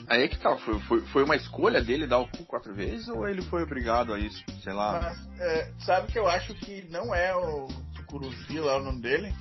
[0.08, 0.56] Aí é que tá.
[0.56, 4.14] Foi, foi, foi uma escolha dele dar o cu quatro vezes ou ele foi obrigado
[4.14, 4.42] a isso?
[4.62, 5.00] Sei lá.
[5.02, 9.34] Mas é, sabe que eu acho que não é o Tucuruvi lá o nome dele?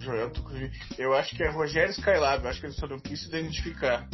[0.00, 0.70] Joel Tucuruvi.
[0.96, 2.42] Eu acho que é Rogério Skylab.
[2.42, 4.08] Eu acho que ele só não quis se identificar.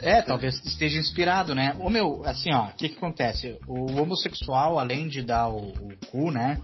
[0.00, 1.76] É, talvez esteja inspirado, né?
[1.78, 3.58] O meu, assim, ó, o que que acontece?
[3.66, 6.60] O homossexual, além de dar o, o cu, né?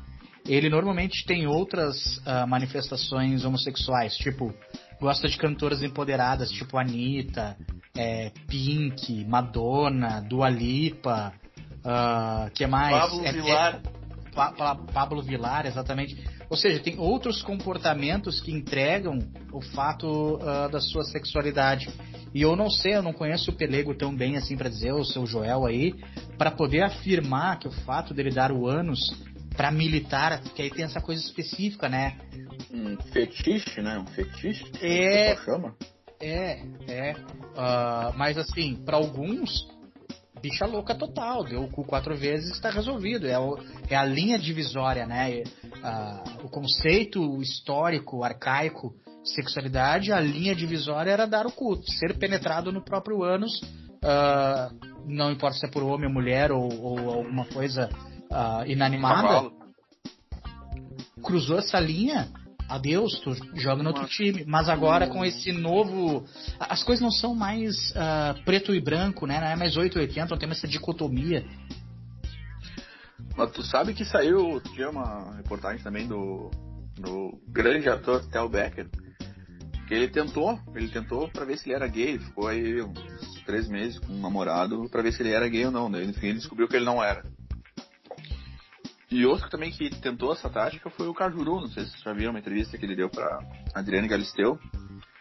[0.47, 4.55] Ele normalmente tem outras ah, manifestações homossexuais, tipo
[5.01, 7.57] gosta de cantoras empoderadas, tipo Anitta,
[7.97, 11.33] é, Pink, Madonna, Dua Lipa,
[11.85, 12.97] uh, que mais?
[12.97, 13.75] Pablo é, Vilar.
[13.75, 16.17] É, pa, pa, Pablo Vilar, exatamente.
[16.51, 19.19] Ou seja, tem outros comportamentos que entregam
[19.53, 21.89] o fato uh, da sua sexualidade.
[22.35, 25.05] E eu não sei, eu não conheço o Pelego tão bem assim para dizer, o
[25.05, 25.95] seu Joel aí,
[26.37, 29.01] para poder afirmar que o fato dele dar o ânus
[29.57, 32.17] para militar, que aí tem essa coisa específica, né?
[32.73, 33.99] Um fetiche, né?
[33.99, 34.65] Um fetiche.
[34.83, 35.37] É.
[35.37, 35.77] Chama.
[36.21, 37.13] É, é.
[37.13, 39.69] Uh, mas assim, para alguns,
[40.45, 41.43] bicha louca total.
[41.45, 43.27] Deu o cu quatro vezes está resolvido.
[43.27, 45.43] É, o, é a linha divisória, né?
[45.43, 52.19] Uh, o conceito histórico, arcaico de sexualidade, a linha divisória era dar o cu, ser
[52.19, 53.63] penetrado no próprio ânus.
[54.03, 57.89] Uh, não importa se é por homem ou mulher ou, ou alguma coisa
[58.31, 59.51] uh, inanimada.
[61.23, 62.29] Cruzou essa linha,
[62.69, 64.45] adeus, tu joga no outro time.
[64.47, 66.25] Mas agora com esse novo.
[66.59, 69.41] As coisas não são mais uh, preto e branco, né?
[69.41, 71.45] Não é mais 880, não tem mais essa dicotomia.
[73.37, 76.51] Mas tu sabe que saiu, tinha uma reportagem também do,
[76.97, 78.89] do grande ator Tel Becker,
[79.89, 83.43] que ele tentou, ele tentou para ver se ele era gay, ele ficou aí uns
[83.45, 86.15] três meses com um namorado para ver se ele era gay ou não, daí no
[86.15, 87.25] fim ele descobriu que ele não era.
[89.11, 92.13] E outro também que tentou essa tática foi o Cajuru, não sei se vocês já
[92.13, 93.39] viram uma entrevista que ele deu pra
[93.75, 94.59] Adriane Galisteu.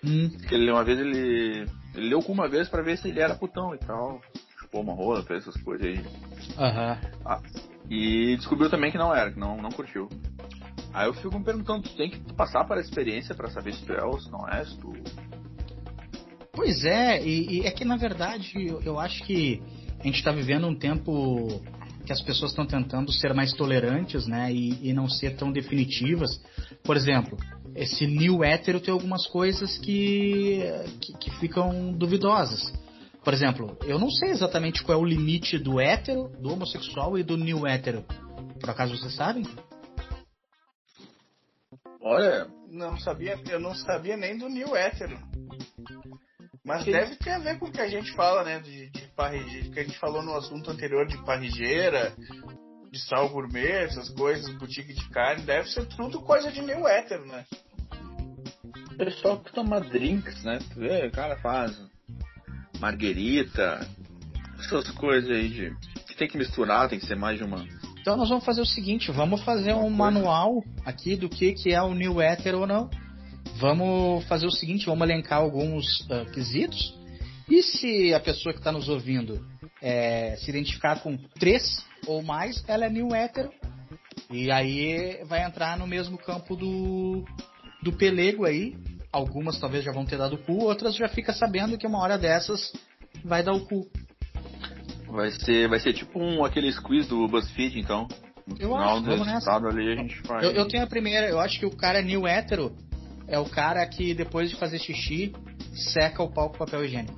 [0.04, 0.30] Hum.
[0.48, 1.65] Que ele uma vez ele.
[1.93, 4.22] Ele leu com uma vez pra ver se ele era putão e tal.
[4.60, 6.06] Chupou uma rola, fez essas coisas aí.
[6.58, 6.98] Aham.
[7.26, 7.41] Ah,
[7.89, 10.10] e descobriu também que não era, que não, não curtiu.
[10.93, 13.86] Aí eu fico me perguntando, tu tem que passar para a experiência para saber se
[13.86, 14.93] tu é ou se não é, se tu.
[16.52, 19.62] Pois é, e, e é que na verdade eu, eu acho que
[20.00, 21.63] a gente está vivendo um tempo
[22.06, 26.42] que as pessoas estão tentando ser mais tolerantes, né, e, e, não ser tão definitivas.
[26.84, 27.38] Por exemplo,
[27.76, 30.62] esse new hétero tem algumas coisas que,
[31.00, 32.74] que, que, ficam duvidosas.
[33.24, 37.24] Por exemplo, eu não sei exatamente qual é o limite do hétero, do homossexual e
[37.24, 38.04] do new hétero.
[38.60, 39.44] Por acaso vocês sabem?
[42.02, 45.18] Olha, não sabia, eu não sabia nem do new hétero.
[46.65, 48.60] Mas que deve ter a ver com o que a gente fala, né?
[48.60, 52.15] De, de parrigeira, que a gente falou no assunto anterior de parrigeira,
[52.89, 55.43] de sal gourmet, essas coisas, boutique de carne.
[55.43, 57.45] Deve ser tudo coisa de meio hétero, né?
[58.97, 60.60] Pessoal que toma drinks, né?
[60.73, 61.78] Tu vê, o cara faz
[62.80, 63.86] marguerita,
[64.60, 65.76] essas coisas aí de.
[66.08, 67.65] que tem que misturar, tem que ser mais de uma.
[67.99, 71.82] Então nós vamos fazer o seguinte, vamos fazer um manual aqui do que, que é
[71.82, 72.89] o new hétero ou não.
[73.63, 76.93] Vamos fazer o seguinte, vamos elencar alguns uh, quesitos.
[77.49, 79.39] E se a pessoa que está nos ouvindo
[79.82, 83.49] é, se identificar com três ou mais, ela é new hétero.
[84.30, 87.23] E aí vai entrar no mesmo campo do,
[87.82, 88.76] do pelego aí.
[89.13, 92.17] Algumas talvez já vão ter dado o cu, outras já fica sabendo que uma hora
[92.17, 92.73] dessas
[93.23, 93.88] vai dar o cu.
[95.08, 98.10] Vai ser, vai ser tipo um, aquele quiz do BuzzFeed, então.
[98.45, 99.78] No eu final acho, do resultado nessa.
[99.78, 100.43] ali a gente faz.
[100.43, 102.76] Eu, eu tenho a primeira, eu acho que o cara new hétero
[103.28, 105.34] é o cara que depois de fazer xixi
[105.94, 107.18] seca o pau com papel higiênico.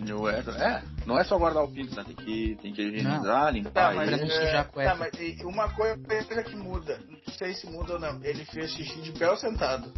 [0.00, 0.56] New hétero.
[0.56, 2.02] É, não é só guardar o pinto, né?
[2.04, 3.96] Tem que, tem que higienizar, limpar Tá, ele.
[3.98, 4.90] mas, Pra não sujar é, a cueca.
[4.90, 9.00] tá, mas uma coisa que muda, não sei se muda ou não, ele fez xixi
[9.00, 9.92] de pé ou sentado?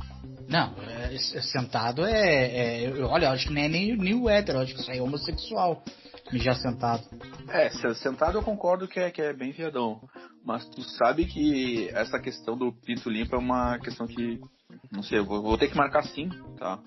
[0.46, 4.29] Não, é, é- sentado é, é- eu- Olha, eu acho que não é nem new
[4.29, 5.83] hétero, eu acho que isso aí é homossexual.
[6.35, 7.03] Já sentado.
[7.48, 10.00] É, se- sentado eu concordo que é, que é bem viadão.
[10.44, 14.38] Mas tu sabe que essa questão do pinto limpo é uma questão que.
[14.92, 16.28] Não sei, eu vou, vou ter que marcar sim,
[16.59, 16.78] tá?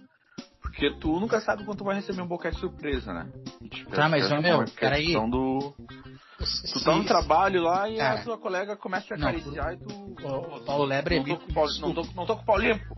[0.62, 3.32] Porque tu nunca sabe quando tu vai receber um boquete surpresa, né?
[3.72, 5.13] Tipo, Tá, mas, essa é ô, meu, peraí.
[5.13, 5.74] do.
[6.38, 8.20] Tu tá no trabalho lá e Cara.
[8.20, 10.15] a tua colega começa a te Não, acariciar e tu.
[10.24, 12.58] Ô, Paulo Lebre, não tô, com o pau, não, tô, não tô com o pau
[12.60, 12.96] limpo.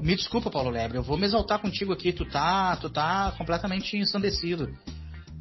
[0.00, 3.96] me desculpa, Paulo Lebre, eu vou me exaltar contigo aqui, tu tá, tu tá completamente
[3.96, 4.72] ensandecido.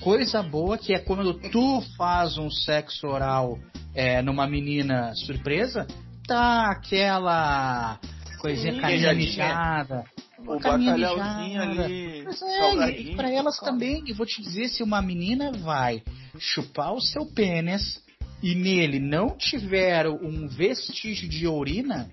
[0.02, 3.58] Coisa boa que é quando tu faz um sexo oral
[3.94, 5.88] é, numa menina surpresa,
[6.28, 8.00] tá aquela
[8.40, 9.48] coisinha Sim, caminha mijadinha.
[9.48, 10.06] mijada.
[10.40, 12.24] O caminha bacalhauzinho ali.
[12.24, 16.04] Mas é, e pra elas também, e vou te dizer, se uma menina vai
[16.38, 18.00] chupar o seu pênis
[18.42, 22.08] e nele não tiver um vestígio de urina,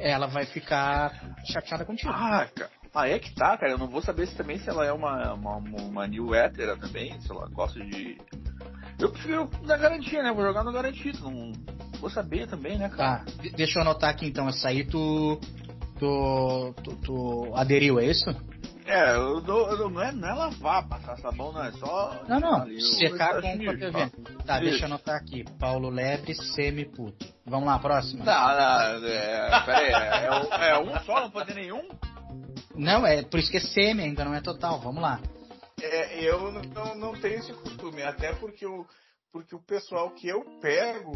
[0.00, 2.10] ela vai ficar chateada contigo.
[2.10, 2.70] Ah, cara.
[2.98, 3.72] Ah, é que tá, cara.
[3.72, 7.20] Eu não vou saber se também se ela é uma, uma, uma new hétera também,
[7.20, 8.16] se ela gosta de.
[8.98, 10.32] Eu prefiro na garantia, né?
[10.32, 11.18] Vou jogar no garantido.
[11.30, 11.52] Não
[12.00, 13.18] vou saber também, né, cara?
[13.18, 15.38] Tá, de- deixa eu anotar aqui então, essa aí tu,
[15.98, 18.30] tu, tu, tu aderiu, é isso?
[18.86, 22.22] É, eu dou, eu dou- não, é, não é lavar, passar sabão, não, é só.
[22.28, 24.10] Não, não, ali o- secar o com sachê, papel tá?
[24.46, 24.64] Tá, Isso.
[24.70, 27.26] deixa eu anotar aqui, Paulo Lebre, semi-puto.
[27.44, 28.24] Vamos lá, próxima.
[28.24, 31.88] Não, não, é, pera aí, é, é, é um só, não pode ter nenhum?
[32.76, 34.78] Não, é por isso que é semi ainda, não é total.
[34.80, 35.20] Vamos lá.
[35.80, 38.86] É, eu não, não tenho esse costume, até porque o,
[39.30, 41.12] porque o pessoal que eu pego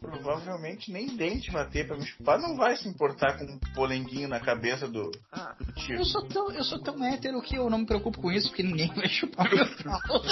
[0.00, 4.28] provavelmente nem dente vai ter pra me chupar, não vai se importar com um polenguinho
[4.28, 5.96] na cabeça do, Ah, do tio.
[5.96, 8.62] Eu sou, tão, eu sou tão hétero que eu não me preocupo com isso, porque
[8.62, 10.22] ninguém vai chupar meu pau.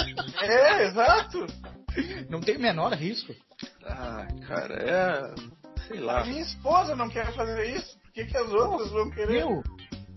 [0.43, 1.45] É, exato.
[2.29, 3.33] Não tem o menor risco.
[3.83, 5.35] ah, cara, é.
[5.87, 6.21] Sei lá.
[6.21, 9.45] A minha esposa não quer fazer isso, por que, que as outras vão querer?
[9.45, 9.63] Meu,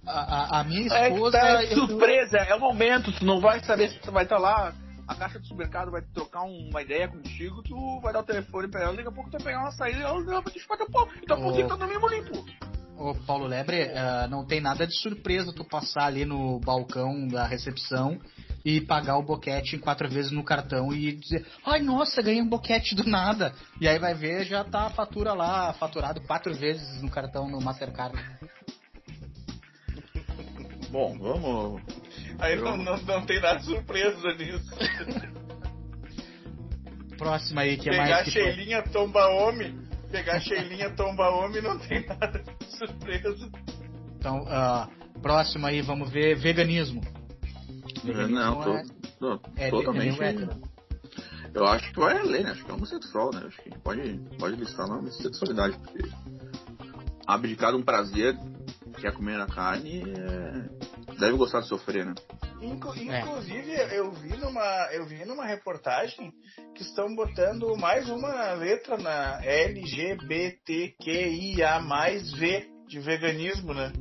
[0.08, 1.38] a, a, a minha É esposa.
[1.38, 4.72] tá eu- surpresa, é o momento, tu não vai saber se tu vai estar lá,
[5.06, 8.68] a caixa do supermercado vai trocar um- uma ideia contigo, tu vai dar o telefone
[8.68, 10.90] pra ela, daqui a pouco tu vai pegar uma saída e ela vai te teu
[10.90, 11.08] pau.
[11.22, 12.44] Então por que tá no mesmo limpo?
[12.96, 17.46] Ô, Paulo Lebre, ah, não tem nada de surpresa tu passar ali no balcão da
[17.46, 18.18] recepção
[18.64, 22.48] e pagar o boquete em quatro vezes no cartão e dizer, ai nossa, ganhei um
[22.48, 23.54] boquete do nada.
[23.80, 27.60] E aí vai ver, já tá a fatura lá, faturado quatro vezes no cartão no
[27.60, 28.18] Mastercard.
[30.90, 31.82] Bom, vamos.
[32.38, 34.74] Aí não, não, não tem nada de surpresa nisso.
[37.18, 39.76] Próxima aí, que é Pegar mais a que Sheilinha tomba homem,
[40.10, 43.50] pegar a Sheilinha tomba homem não tem nada de surpresa.
[44.16, 44.88] Então, ah,
[45.20, 47.02] próximo aí, vamos ver veganismo.
[48.04, 48.82] Não, tô, é,
[49.18, 50.22] tô é, totalmente.
[50.22, 50.34] é.
[51.54, 52.50] Eu acho que vai além, né?
[52.52, 53.42] Acho que é homossexual, né?
[53.46, 56.08] Acho que a gente pode, pode listar na homossexualidade, porque
[57.26, 58.38] abdicar de um prazer
[58.98, 61.14] que é comer a carne é...
[61.18, 62.14] deve gostar de sofrer, né?
[62.60, 63.20] Inclu- É.
[63.20, 66.32] Inclusive, eu vi numa, eu vi numa reportagem
[66.74, 69.40] que estão botando mais uma letra na
[70.48, 73.92] LGBTQIA mais V de veganismo, né?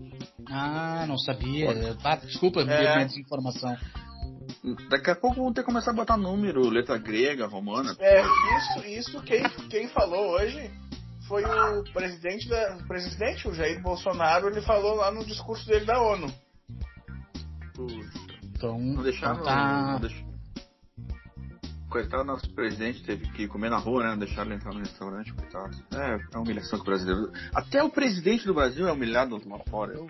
[0.50, 1.70] Ah, não sabia.
[2.04, 3.06] Ah, desculpa, me É.
[3.06, 3.76] desinformação.
[4.90, 7.96] Daqui a pouco vão ter que começar a botar número, letra grega, romana.
[8.00, 10.72] É, isso, isso quem, quem falou hoje
[11.28, 15.86] foi o presidente da o presidente, o Jair Bolsonaro, ele falou lá no discurso dele
[15.86, 16.34] da ONU.
[18.44, 19.44] Então, Não deixaram.
[19.44, 19.92] tá.
[19.94, 20.28] Não deixaram...
[21.90, 24.10] Coitado, nosso presidente teve que comer na rua, né?
[24.10, 25.78] Não deixaram ele entrar no restaurante, coitado.
[25.94, 27.32] É, é uma humilhação que o brasileiro.
[27.54, 29.94] Até o presidente do Brasil é humilhado lá fora.
[29.94, 30.10] Eu...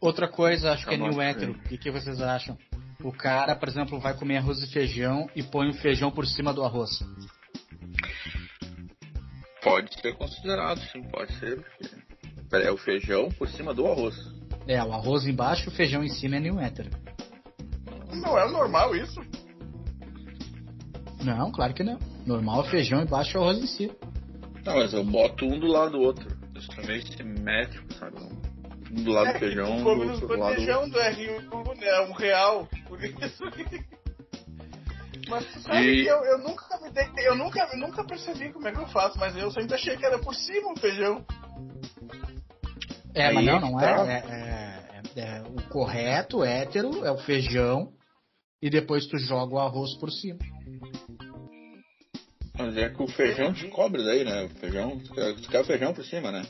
[0.00, 1.52] Outra coisa, acho que é Tá new hétero.
[1.52, 2.56] O que, que vocês acham?
[3.02, 6.52] O cara, por exemplo, vai comer arroz e feijão e põe o feijão por cima
[6.54, 6.90] do arroz.
[9.64, 11.64] Pode ser considerado, sim, pode ser.
[12.52, 14.14] É o feijão por cima do arroz.
[14.68, 16.90] É, o arroz embaixo e o feijão em cima é new hétero.
[18.12, 19.20] Não é normal isso?
[21.24, 21.98] Não, claro que não.
[22.26, 23.94] Normal é feijão embaixo e arroz em cima.
[24.64, 26.28] Não, mas eu boto um do lado do outro.
[26.54, 28.16] Isso é meio simétrico, sabe?
[28.92, 30.54] Um do lado do feijão, tu do outro lado.
[30.56, 32.00] feijão do R1, né?
[32.08, 32.68] Um real.
[32.86, 33.44] Por isso.
[35.28, 38.52] Mas tu sabe E- que eu, eu nunca me dei, eu nunca, eu nunca percebi
[38.52, 41.24] como é que eu faço, mas eu sempre achei que era por cima o feijão.
[43.14, 44.06] É, Aí mas não, não tá.
[44.06, 47.92] é, é, é- é O correto, hétero, é o feijão
[48.60, 50.40] e depois tu joga o arroz por cima.
[52.56, 54.44] Mas é que o feijão te cobre daí, né?
[54.44, 56.42] O feijão, tu quer- tu quer o feijão por cima, né?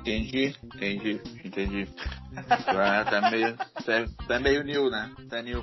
[0.00, 1.88] Entendi, entendi, entendi.
[2.32, 5.14] É, tá meio, tá, tá meio new, né?
[5.28, 5.62] Tá new.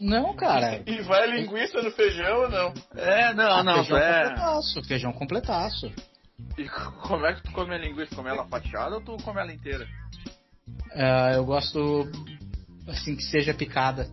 [0.00, 0.82] Não, cara.
[0.86, 2.74] E vai linguiça no feijão ou não?
[2.94, 4.22] É, não, não, feijão é.
[4.22, 5.92] completaço, feijão completaço.
[6.58, 6.68] E
[7.02, 8.14] como é que tu come a linguiça?
[8.14, 9.86] Come ela fatiada ou tu come ela inteira?
[10.92, 12.10] É, eu gosto
[12.88, 14.08] assim que seja picada.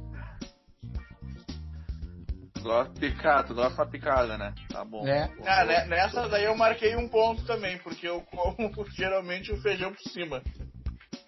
[2.53, 4.53] Tu gosta de picada, tu gosta da picada, né?
[4.69, 5.05] Tá bom.
[5.07, 5.29] É.
[5.45, 9.91] Ah, né, nessa daí eu marquei um ponto também, porque eu como geralmente o feijão
[9.93, 10.41] por cima.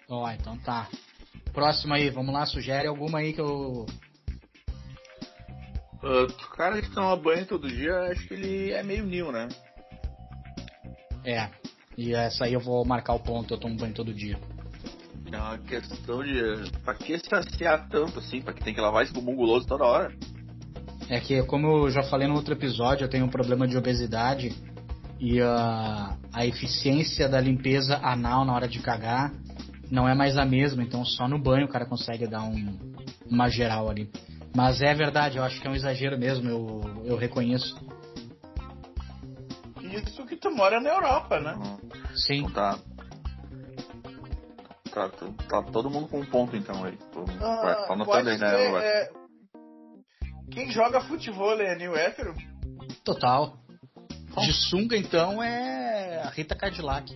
[0.08, 0.88] Ó, então tá.
[1.52, 3.86] Próximo aí, vamos lá, sugere alguma aí que eu.
[6.06, 9.48] Ah, o cara que toma banho todo dia, acho que ele é meio new, né?
[11.24, 11.50] É.
[11.98, 14.38] E essa aí eu vou marcar o ponto, eu tomo banho todo dia.
[15.32, 16.70] É uma questão de.
[16.84, 18.40] Pra que saciar tanto assim?
[18.40, 20.14] Pra que tem que lavar esse bumbum guloso toda hora?
[21.08, 24.54] É que, como eu já falei no outro episódio, eu tenho um problema de obesidade
[25.18, 29.32] e a, a eficiência da limpeza anal na hora de cagar
[29.90, 32.78] não é mais a mesma, então só no banho o cara consegue dar um,
[33.28, 34.08] uma geral ali.
[34.56, 37.76] Mas é verdade, eu acho que é um exagero mesmo, eu, eu reconheço.
[39.82, 41.54] Isso que tu mora na Europa, né?
[42.26, 42.38] Sim.
[42.38, 42.78] Então tá.
[44.90, 46.96] Tá, tá, tá todo mundo com um ponto então aí.
[47.12, 48.78] Tô, vai, tá Ah, anotando aí, né?
[48.82, 49.10] é,
[50.50, 52.34] Quem joga futebol é new hétero?
[53.04, 53.58] Total.
[54.38, 57.14] De sunga, então, é a Rita Cadillac.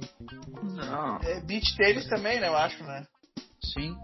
[0.63, 1.17] Não.
[1.23, 2.49] É beach tênis também, né?
[2.49, 3.07] Eu acho, né?
[3.65, 3.97] Sim.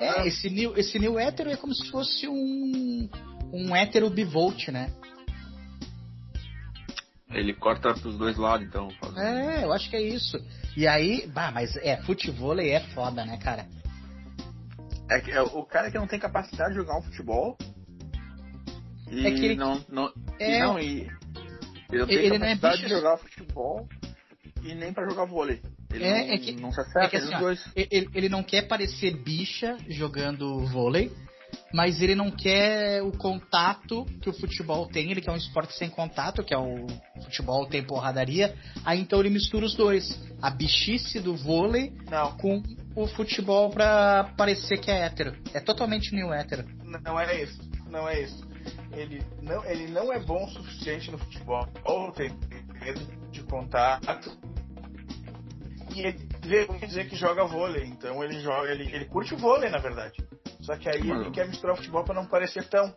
[0.00, 3.08] É, esse new, esse new hétero é como se fosse um,
[3.52, 4.92] um hétero bivolt, né?
[7.30, 8.88] Ele corta pros dois lados, então.
[9.16, 10.38] É, eu acho que é isso.
[10.76, 13.66] E aí, bah, mas é, futebol é foda, né, cara?
[15.10, 17.56] É, que é o cara que não tem capacidade de jogar um futebol.
[19.10, 19.84] E É que ele- não.
[19.88, 20.56] não, É.
[20.56, 21.10] e não, e.
[21.90, 22.88] Ele não tem Ele não é capacidade bicho.
[22.88, 23.88] de jogar futebol
[24.62, 25.60] e nem pra jogar vôlei.
[25.92, 27.64] Ele É, não, é que- não se acerta é que assim, ó, dois.
[27.74, 31.10] Ele, ele não quer parecer bicha jogando vôlei,
[31.72, 35.10] mas ele não quer o contato que o futebol tem.
[35.10, 36.86] Ele quer um esporte sem contato, que é o
[37.24, 38.54] futebol tem porradaria.
[38.84, 40.20] Aí então ele mistura os dois.
[40.42, 42.62] A bichice do vôlei Não, com
[42.94, 45.34] o futebol pra parecer que é hétero.
[45.54, 46.64] É totalmente new hétero.
[47.02, 47.58] não é isso.
[47.90, 48.46] Não é isso.
[48.92, 51.66] Ele não, ele não é bom o suficiente no futebol.
[51.84, 52.30] Ou tem
[52.80, 54.36] medo de contato.
[55.98, 57.84] E ele veio dizer que joga vôlei.
[57.86, 60.16] Então ele joga, ele, ele curte o vôlei, na verdade.
[60.60, 61.22] Só que aí Mano.
[61.24, 62.94] ele quer misturar o futebol pra não parecer tão.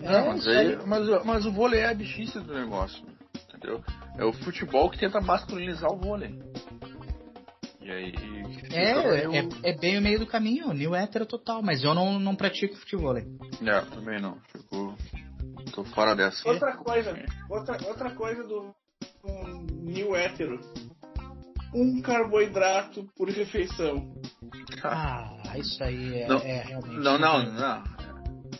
[0.00, 3.02] Não, mas, aí, mas, o- mas o vôlei é a bichice do negócio.
[3.48, 3.82] Entendeu?
[4.18, 6.38] É o futebol que tenta masculinizar o vôlei.
[7.80, 8.12] E aí.
[8.72, 11.62] É, é, é bem o meio do caminho, new hétero total.
[11.62, 13.16] Mas eu não, não pratico futebol.
[13.16, 13.24] É,
[13.94, 14.38] também não.
[14.52, 14.94] Fico.
[15.72, 16.46] Tô fora dessa.
[16.48, 17.14] Outra coisa,
[17.48, 18.74] outra, outra coisa do
[19.24, 20.60] um new hétero.
[21.74, 24.14] Um carboidrato por refeição.
[24.82, 26.96] Ah, isso aí é, Não, é realmente.
[26.96, 27.84] Não, não, não.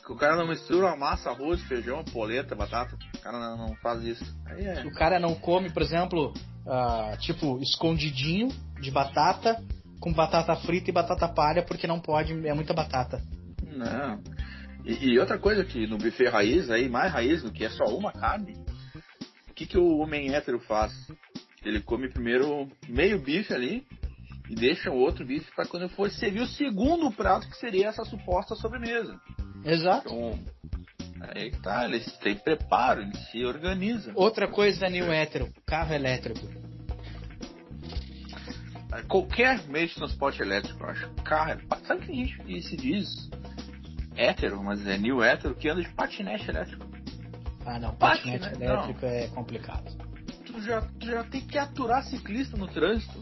[0.08, 2.96] O cara não mistura uma massa, arroz, feijão, polenta, batata.
[3.14, 4.24] O cara não, não faz isso.
[4.46, 4.84] Aí é.
[4.84, 6.32] O cara não come, por exemplo,
[6.66, 8.48] ah, tipo, escondidinho
[8.80, 9.62] de batata
[10.00, 13.22] com batata frita e batata palha, porque não pode, é muita batata.
[13.62, 14.20] Não.
[14.84, 17.84] E, e outra coisa que no buffet raiz, aí, mais raiz do que é só
[17.84, 18.54] uma carne,
[19.48, 20.92] o que, que o homem hétero faz?
[21.64, 23.86] Ele come primeiro meio bife ali
[24.48, 28.04] e deixa o outro bife para quando for servir o segundo prato, que seria essa
[28.04, 29.18] suposta sobremesa.
[29.64, 30.08] Exato.
[30.12, 30.38] Então,
[31.34, 34.12] aí que tá, eles têm preparo, eles se organizam.
[34.14, 36.46] Outra coisa new hétero, carro elétrico.
[39.08, 41.10] Qualquer meio de transporte elétrico, eu acho.
[41.24, 43.08] Carro, sabe que a gente se diz
[44.16, 46.86] hétero, mas é new hétero, que anda de patinete elétrico.
[47.66, 48.74] Ah, não, Patinete, patinete não.
[48.74, 49.90] elétrico é complicado.
[50.54, 53.18] Tu já, tu já tem que aturar ciclista no trânsito.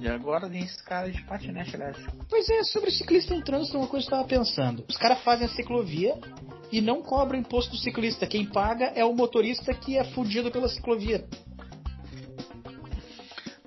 [0.00, 2.24] E agora tem esse cara de patinete elétrico.
[2.28, 4.84] Pois é, sobre ciclista em trânsito, uma coisa que eu tava pensando.
[4.88, 6.14] Os caras fazem a ciclovia
[6.70, 8.26] e não cobram imposto do ciclista.
[8.26, 11.26] Quem paga é o motorista que é fudido pela ciclovia.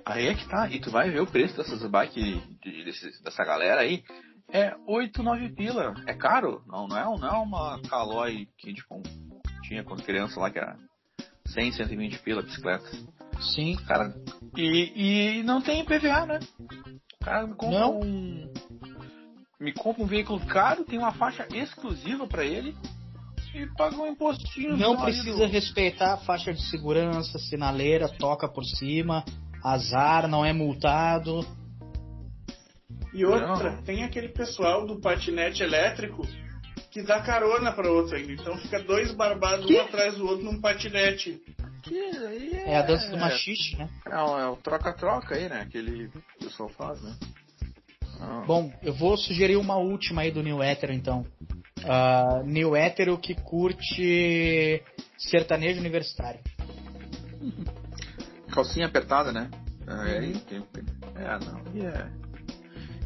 [0.04, 2.14] Aí é que tá, e tu vai ver o preço dessas bikes
[2.60, 4.02] de- desses- dessa galera aí.
[4.50, 5.94] É 8, 9 pila.
[6.06, 6.62] É caro?
[6.66, 9.02] Não, não é, não é uma Caloi que a gente com-
[9.62, 10.76] tinha quando criança lá, que era
[11.52, 12.88] 100, 120 pila bicicleta.
[13.54, 13.76] Sim.
[13.86, 14.14] Cara,
[14.56, 16.40] e, e não tem PVA, né?
[17.20, 18.00] O cara me compra Não.
[18.00, 18.52] um.
[19.60, 22.74] Me compra um veículo caro, tem uma faixa exclusiva pra ele
[23.54, 24.76] e paga um impostinho.
[24.76, 29.24] Não precisa respeitar a faixa de segurança, sinaleira, toca por cima,
[29.62, 31.46] azar, não é multado.
[33.12, 33.82] E outra, Não.
[33.82, 36.26] tem aquele pessoal do patinete elétrico
[36.92, 38.32] que dá carona pra outro ainda.
[38.32, 41.40] Então fica dois barbados um atrás do outro num patinete.
[41.82, 43.88] Que aí É a dança do machixe, né?
[44.06, 45.62] É, o- é o troca-troca aí, né?
[45.62, 47.16] Aquele que o pessoal faz, né?
[48.20, 51.26] Ah, Bom, eu vou sugerir uma última aí do New Hétero, então.
[51.84, 54.80] Ah, New Hétero que curte
[55.18, 56.38] sertanejo universitário.
[58.52, 59.50] calcinha apertada, né?
[59.86, 60.66] É, Uhum.
[61.16, 61.62] é, não.
[61.74, 62.08] E, é.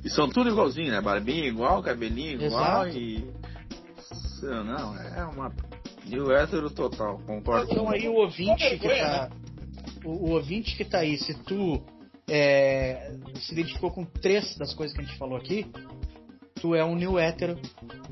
[0.04, 1.00] e são tudo igualzinho, né?
[1.00, 2.98] Barbinha igual, cabelinho igual Exato.
[2.98, 3.24] e.
[4.42, 5.52] Não, é uma.
[6.04, 7.70] E o hétero total, concordo.
[7.70, 9.30] Então aí o ouvinte que tá.
[10.04, 11.82] O, o ouvinte que tá aí, se tu
[12.28, 15.66] é, se identificou com três das coisas que a gente falou aqui,
[16.60, 17.58] tu é um new hétero.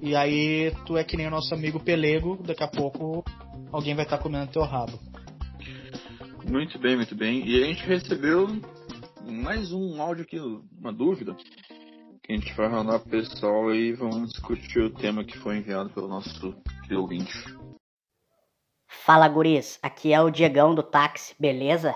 [0.02, 3.24] E aí tu é que nem o nosso amigo Pelego, daqui a pouco
[3.72, 4.98] alguém vai estar comendo teu rabo.
[6.48, 7.46] Muito bem, muito bem.
[7.46, 8.48] E a gente recebeu
[9.30, 10.38] mais um áudio aqui,
[10.78, 11.34] uma dúvida,
[12.24, 16.08] que a gente vai pro pessoal e vamos discutir o tema que foi enviado pelo
[16.08, 16.56] nosso
[16.90, 17.34] ouvinte.
[18.88, 21.94] Fala guris, aqui é o Diegão do táxi, beleza?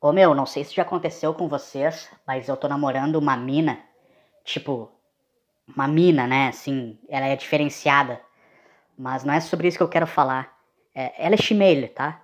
[0.00, 3.78] Ô meu, não sei se já aconteceu com vocês, mas eu tô namorando uma mina,
[4.44, 4.90] tipo,
[5.68, 6.48] uma mina, né?
[6.48, 8.18] Assim, ela é diferenciada.
[8.96, 10.56] Mas não é sobre isso que eu quero falar.
[10.94, 12.22] É, ela é chimelho, tá?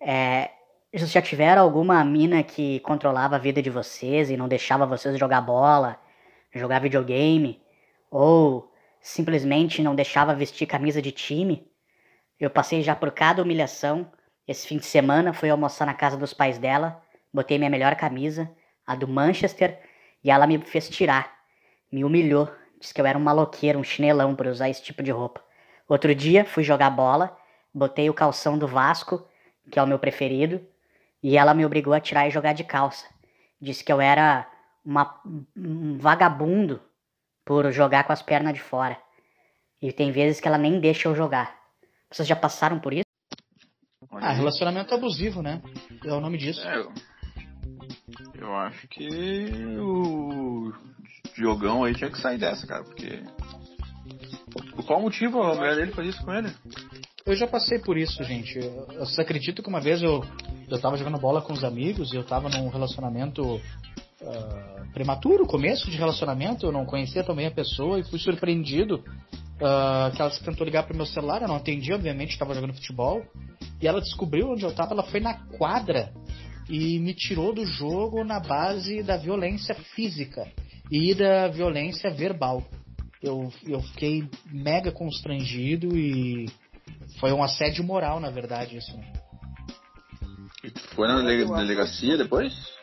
[0.00, 0.52] É,
[0.94, 5.42] já tiveram alguma mina que controlava a vida de vocês e não deixava vocês jogar
[5.42, 6.00] bola,
[6.54, 7.62] jogar videogame?
[8.10, 11.70] Ou simplesmente não deixava vestir camisa de time?
[12.38, 14.10] Eu passei já por cada humilhação.
[14.46, 18.50] Esse fim de semana fui almoçar na casa dos pais dela, botei minha melhor camisa,
[18.86, 19.78] a do Manchester,
[20.24, 21.36] e ela me fez tirar.
[21.92, 25.10] Me humilhou, disse que eu era um maloqueiro, um chinelão por usar esse tipo de
[25.10, 25.42] roupa.
[25.88, 27.36] Outro dia fui jogar bola,
[27.74, 29.26] botei o calção do Vasco,
[29.70, 30.66] que é o meu preferido,
[31.22, 33.06] E ela me obrigou a tirar e jogar de calça.
[33.60, 34.46] Disse que eu era
[34.88, 35.20] uma,
[35.56, 36.80] um vagabundo
[37.44, 38.98] por jogar com as pernas de fora.
[39.82, 41.54] E tem vezes que ela nem deixa eu jogar.
[42.10, 43.04] Vocês já passaram por isso?
[44.12, 45.60] Ah, relacionamento abusivo, né?
[46.04, 46.66] É o nome disso.
[46.66, 46.90] É, eu,
[48.34, 49.06] eu acho que
[49.78, 50.72] o
[51.36, 53.22] Diogão aí tinha que sair dessa, cara, porque.
[54.74, 56.48] Por qual motivo a mulher dele faz isso com ele?
[57.26, 58.58] Eu já passei por isso, gente.
[58.58, 60.24] Eu- Vocês acreditam que uma vez eu,
[60.68, 63.60] eu tava jogando bola com os amigos e eu tava num relacionamento
[64.22, 69.02] ah, prematuro, começo de relacionamento, eu não conhecia também a pessoa e fui surpreendido
[69.60, 73.22] ah, que ela tentou ligar pro meu celular, eu não atendi, obviamente, estava jogando futebol,
[73.80, 76.12] e ela descobriu onde eu tava, ela foi na quadra
[76.68, 80.46] e me tirou do jogo na base da violência física
[80.90, 82.62] e da violência verbal.
[83.22, 86.48] Eu, eu fiquei mega constrangido e
[87.18, 88.96] foi um assédio moral, na verdade, isso.
[88.96, 89.12] né?
[90.62, 92.77] E tu foi na dele- delegacia depois?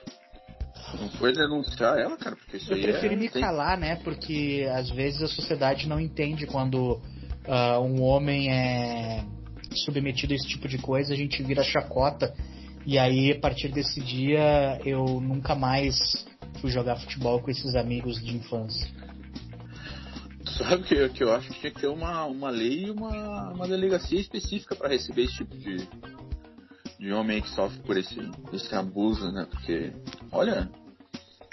[1.00, 3.18] Não foi denunciar ela, cara, porque isso Eu aí preferi é...
[3.18, 3.96] me calar, né?
[3.98, 7.02] Porque às vezes a sociedade não entende quando
[7.48, 9.24] ah, um homem é
[9.86, 12.34] submetido a esse tipo de coisa, a gente vira chacota.
[12.86, 15.98] E aí, a partir desse dia, eu nunca mais
[16.62, 18.88] fui jogar futebol com esses amigos de infância.
[20.58, 23.68] Sabe que, que eu acho que tinha que ter uma, uma lei e uma, uma
[23.68, 25.78] delegacia específica pra receber esse tipo de,
[27.00, 28.18] de homem que sofre por esse,
[28.54, 29.48] esse abuso, né?
[29.50, 29.92] Porque,
[30.32, 30.70] olha,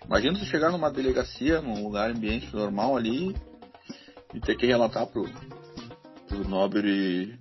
[0.05, 3.35] imagina tu chegar numa delegacia, num lugar ambiente normal ali
[4.35, 5.25] e ter que relatar pro,
[6.29, 7.39] pro nobre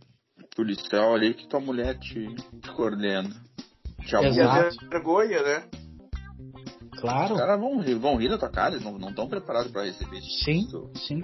[0.55, 3.30] policial ali que tua mulher te, te coordena.
[4.05, 4.41] Te abusa.
[4.41, 4.86] Exato.
[4.86, 5.70] É vergonha, né?
[6.99, 9.84] Claro, Os caras vão, rir- vão rir da tua cara, eles não estão preparados pra
[9.84, 11.22] receber esse sim, tipo sim.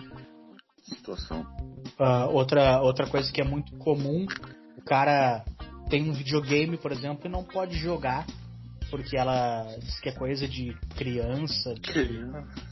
[0.84, 1.46] situação.
[2.00, 4.26] Ah, outra, outra coisa que é muito comum,
[4.78, 5.44] o cara
[5.90, 8.26] tem um videogame, por exemplo, e não pode jogar
[8.90, 11.74] porque ela diz que é coisa de criança,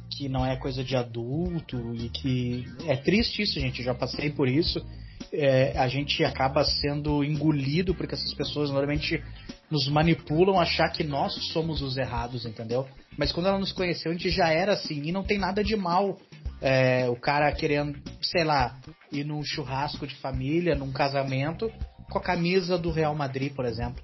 [0.10, 3.80] que não é coisa de adulto e que é triste isso, gente.
[3.80, 4.86] Eu já passei por isso.
[5.32, 9.22] É, a gente acaba sendo engolido porque essas pessoas normalmente
[9.70, 12.88] nos manipulam achar que nós somos os errados, entendeu?
[13.18, 15.76] Mas quando ela nos conheceu, a gente já era assim e não tem nada de
[15.76, 16.18] mal.
[16.62, 18.80] É, o cara querendo, sei lá,
[19.12, 21.72] ir num churrasco de família, num casamento,
[22.10, 24.02] com a camisa do Real Madrid, por exemplo.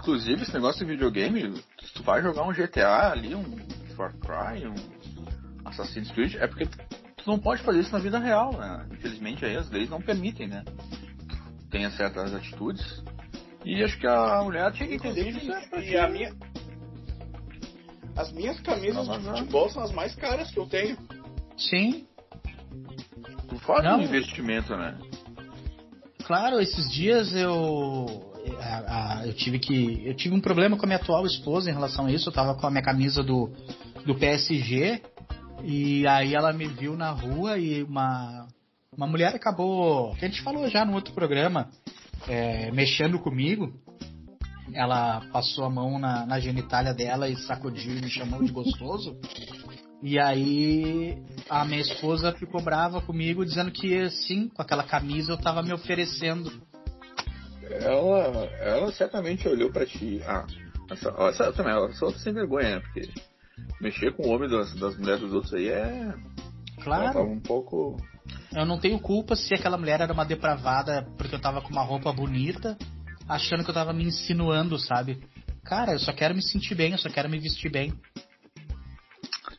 [0.00, 3.44] Inclusive, esse negócio de videogame, se tu vai jogar um GTA ali, um
[3.96, 4.74] Far Cry, um
[5.64, 8.86] Assassin's Creed, é porque tu não pode fazer isso na vida real, né?
[8.90, 10.64] Infelizmente aí as leis não permitem, né?
[11.70, 13.04] Tenha certas atitudes.
[13.64, 16.34] E acho que a mulher tinha que entender que isso é E a minha.
[18.16, 20.96] As minhas camisas Não, de futebol são as mais caras que eu tenho.
[21.56, 22.06] Sim,
[23.50, 23.98] Tu faz Não.
[23.98, 24.96] um investimento, né?
[26.24, 28.29] Claro, esses dias eu
[28.60, 31.74] a- a- eu tive que eu tive um problema com a minha atual esposa em
[31.74, 32.28] relação a isso.
[32.28, 33.50] Eu tava com a minha camisa do
[34.04, 35.02] do PSG
[35.62, 38.46] e aí ela me viu na rua e uma
[38.96, 41.68] uma mulher acabou que a gente falou já no outro programa
[42.28, 43.72] é, mexendo comigo.
[44.72, 49.16] Ela passou a mão na, na genitália dela e sacudiu e me chamou de gostoso.
[50.02, 51.18] E aí
[51.48, 55.72] a minha esposa ficou brava comigo, dizendo que sim, com aquela camisa eu tava me
[55.72, 56.50] oferecendo.
[57.70, 60.20] Ela, ela certamente olhou pra ti.
[60.26, 60.44] Ah,
[60.90, 62.80] essa, essa também, ela só sem vergonha, né?
[62.80, 63.08] Porque
[63.80, 65.88] mexer com o homem das, das mulheres dos outros aí é.
[65.88, 66.14] Ela
[66.74, 67.96] tava Claro, um pouco.
[68.56, 71.82] eu não tenho culpa se aquela mulher era uma depravada porque eu tava com uma
[71.82, 72.76] roupa bonita,
[73.28, 75.22] achando que eu tava me insinuando, sabe?
[75.64, 77.92] Cara, eu só quero me sentir bem, eu só quero me vestir bem.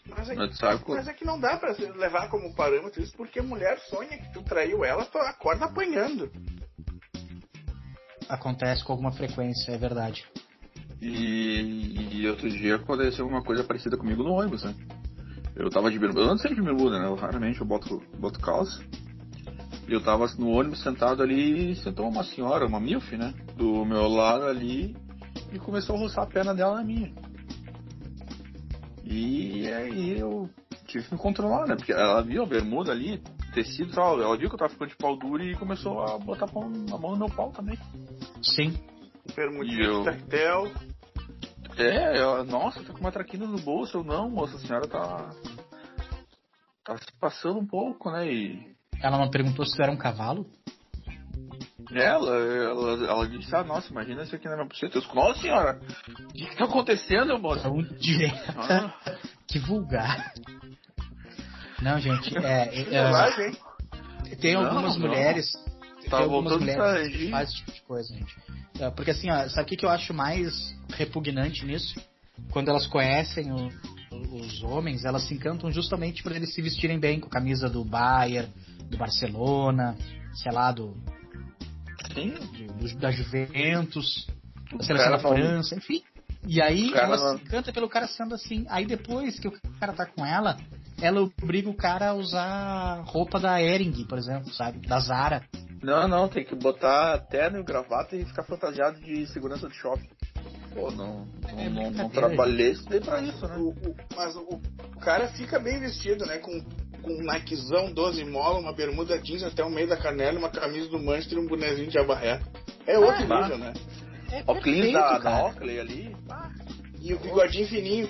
[0.08, 3.40] Mas é, quando- mas é que não dá pra se levar como parâmetro isso, porque
[3.40, 6.30] a mulher sonha que tu traiu ela, tu acorda apanhando.
[8.32, 10.26] Acontece com alguma frequência, é verdade.
[11.02, 14.74] E, e outro dia aconteceu uma coisa parecida comigo no ônibus, né?
[15.54, 17.08] Eu tava de bermuda, eu ando sempre de bermuda, né?
[17.08, 18.82] Eu, raramente eu boto, boto calça.
[19.86, 23.34] E eu tava no ônibus sentado ali e sentou uma senhora, uma milf, né?
[23.58, 24.96] Do meu lado ali
[25.52, 27.12] e começou a roçar a perna dela na minha.
[29.04, 30.50] E aí eu
[30.88, 31.76] tive que me controlar, né?
[31.76, 33.22] Porque ela viu a bermuda ali,
[33.52, 36.46] tecido tal, ela viu que eu tava ficando de pau duro e começou a botar
[36.50, 37.78] a mão, a mão no meu pau também.
[38.42, 38.74] Sim.
[39.38, 40.72] E eu- de tactel.
[41.78, 43.98] É, ela, nossa, tá com uma traquina no bolso.
[43.98, 45.30] Eu, não, moça, a senhora tá.
[46.84, 48.32] tá se passando um pouco, né?
[48.32, 50.46] E Ela não perguntou se tu era um cavalo?
[51.94, 54.98] ela, ela, ela disse, ah, nossa, imagina isso aqui na minha buceta.
[54.98, 57.64] Eu disse, nossa senhora, o que, que tá acontecendo, moça?
[57.64, 58.54] Tão direta.
[58.58, 58.94] Ah,
[59.48, 60.34] Que vulgar.
[61.82, 63.58] Não, gente, é, é, bobagem, hein?
[64.40, 65.08] tem Não, algumas não.
[65.08, 65.52] mulheres.
[66.10, 68.36] Tá tem algumas mulheres que fazem esse tipo de coisa, gente.
[68.80, 72.00] É, Porque assim, ó, sabe o que, eu acho mais repugnante nisso?
[72.52, 73.70] Quando elas conhecem o-
[74.36, 77.84] os homens, elas se encantam justamente por eles se vestirem bem com a camisa do
[77.86, 78.52] Bayern,
[78.90, 79.96] do Barcelona,
[80.34, 80.96] sei lá, do,
[82.14, 82.34] Sim.
[82.80, 84.28] do- da Juventus,
[84.76, 86.04] da seleção da França, enfim.
[86.48, 88.66] E aí ela não- se encanta pelo cara sendo assim.
[88.70, 90.58] Aí depois que o cara tá com ela,
[91.02, 94.80] ela obriga o cara a usar roupa da Ering, por exemplo, sabe?
[94.88, 95.44] Da Zara.
[95.82, 100.08] Não, não, tem que botar terno e gravata e ficar fantasiado de segurança de shopping.
[100.76, 103.58] Pô, não, não, É não, não trabalhei, estudei pra isso, né?
[103.58, 104.42] O- o- mas o,
[104.96, 106.38] o cara fica bem vestido, né?
[106.38, 106.62] Com,
[107.02, 110.88] com um Nikezão 12 mola, uma bermuda jeans até o meio da canela, uma camisa
[110.88, 112.40] do Manchester e um bonezinho de abarré.
[112.88, 113.74] É outro Ah, nível, né?
[114.32, 115.44] É Óculos perfeito, da, da.
[115.46, 116.16] Oakley ali.
[117.02, 118.10] E o bigodinho fininho,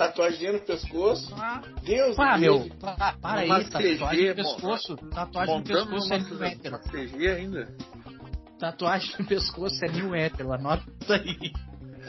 [0.00, 1.34] tatuagem no pescoço.
[1.82, 2.78] Deus Ah, do meu, livre.
[2.78, 4.96] pa- para aí, tatuagem no pescoço.
[4.96, 6.76] Tatuagem no pescoço é mil hétero.
[6.76, 7.68] uma CG ainda.
[8.58, 11.52] Tatuagem no pescoço é mil hétero, anota aí.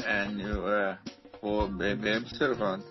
[0.05, 0.97] É, new, é.
[1.41, 2.83] Pô, bem, bem observando.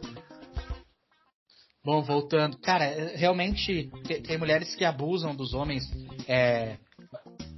[1.82, 2.58] Bom, voltando.
[2.58, 5.82] Cara, é, realmente te- tem, mulheres que abusam dos homens.
[6.28, 6.76] É,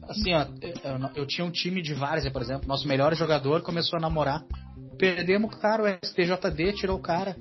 [0.08, 2.68] assim, ó, eu, eu tinha um time de várzea, por exemplo.
[2.68, 4.44] Nosso melhor jogador começou a namorar.
[4.98, 7.36] Perdemos o cara, o STJD tirou o cara.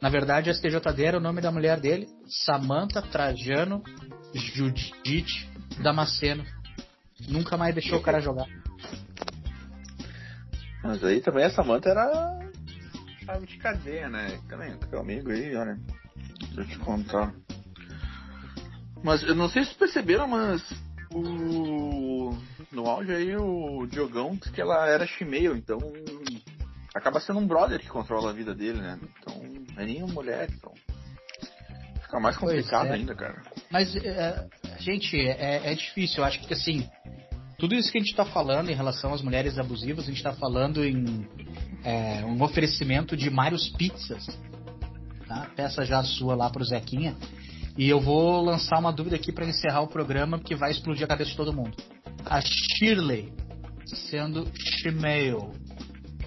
[0.00, 2.08] Na verdade, o STJD era o nome da mulher dele.
[2.26, 3.82] Samantha Trajano
[4.34, 5.50] Judite
[5.82, 6.44] Damasceno.
[7.28, 8.46] Nunca mais deixou o cara jogar.
[10.82, 12.50] Mas aí também essa manta era
[13.24, 14.40] chave de cadeia, né?
[14.48, 15.78] Também, teu amigo aí, olha.
[16.54, 17.32] Deixa eu te contar.
[19.02, 20.62] Mas eu não sei se perceberam, mas
[21.12, 22.36] o.
[22.70, 25.78] No áudio aí o Diogão disse que ela era Shimeo, então
[26.94, 28.98] acaba sendo um brother que controla a vida dele, né?
[29.20, 30.72] Então não é nem uma mulher, então.
[32.02, 32.92] Fica mais complicado é.
[32.92, 33.42] ainda, cara.
[33.70, 34.46] Mas, é,
[34.78, 36.18] gente, é, é difícil.
[36.18, 36.86] Eu acho que, assim,
[37.58, 40.34] tudo isso que a gente está falando em relação às mulheres abusivas, a gente está
[40.34, 41.26] falando em
[41.84, 44.26] é, um oferecimento de Marios Pizzas.
[45.26, 45.48] Tá?
[45.56, 47.16] Peça já a sua lá pro Zequinha.
[47.78, 51.08] E eu vou lançar uma dúvida aqui para encerrar o programa, que vai explodir a
[51.08, 51.74] cabeça de todo mundo.
[52.26, 53.32] A Shirley,
[53.86, 55.52] sendo Shemale,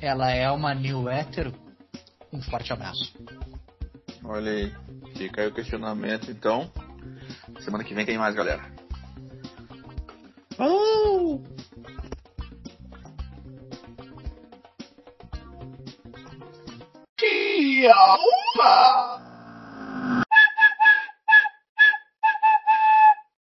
[0.07, 1.53] ela é uma new hétero?
[2.31, 3.13] Um forte abraço.
[4.23, 4.75] Olha aí.
[5.15, 6.69] Fica aí o questionamento, então.
[7.59, 8.63] Semana que vem tem mais, galera.
[10.59, 11.41] Oh!
[17.17, 19.24] Tchau!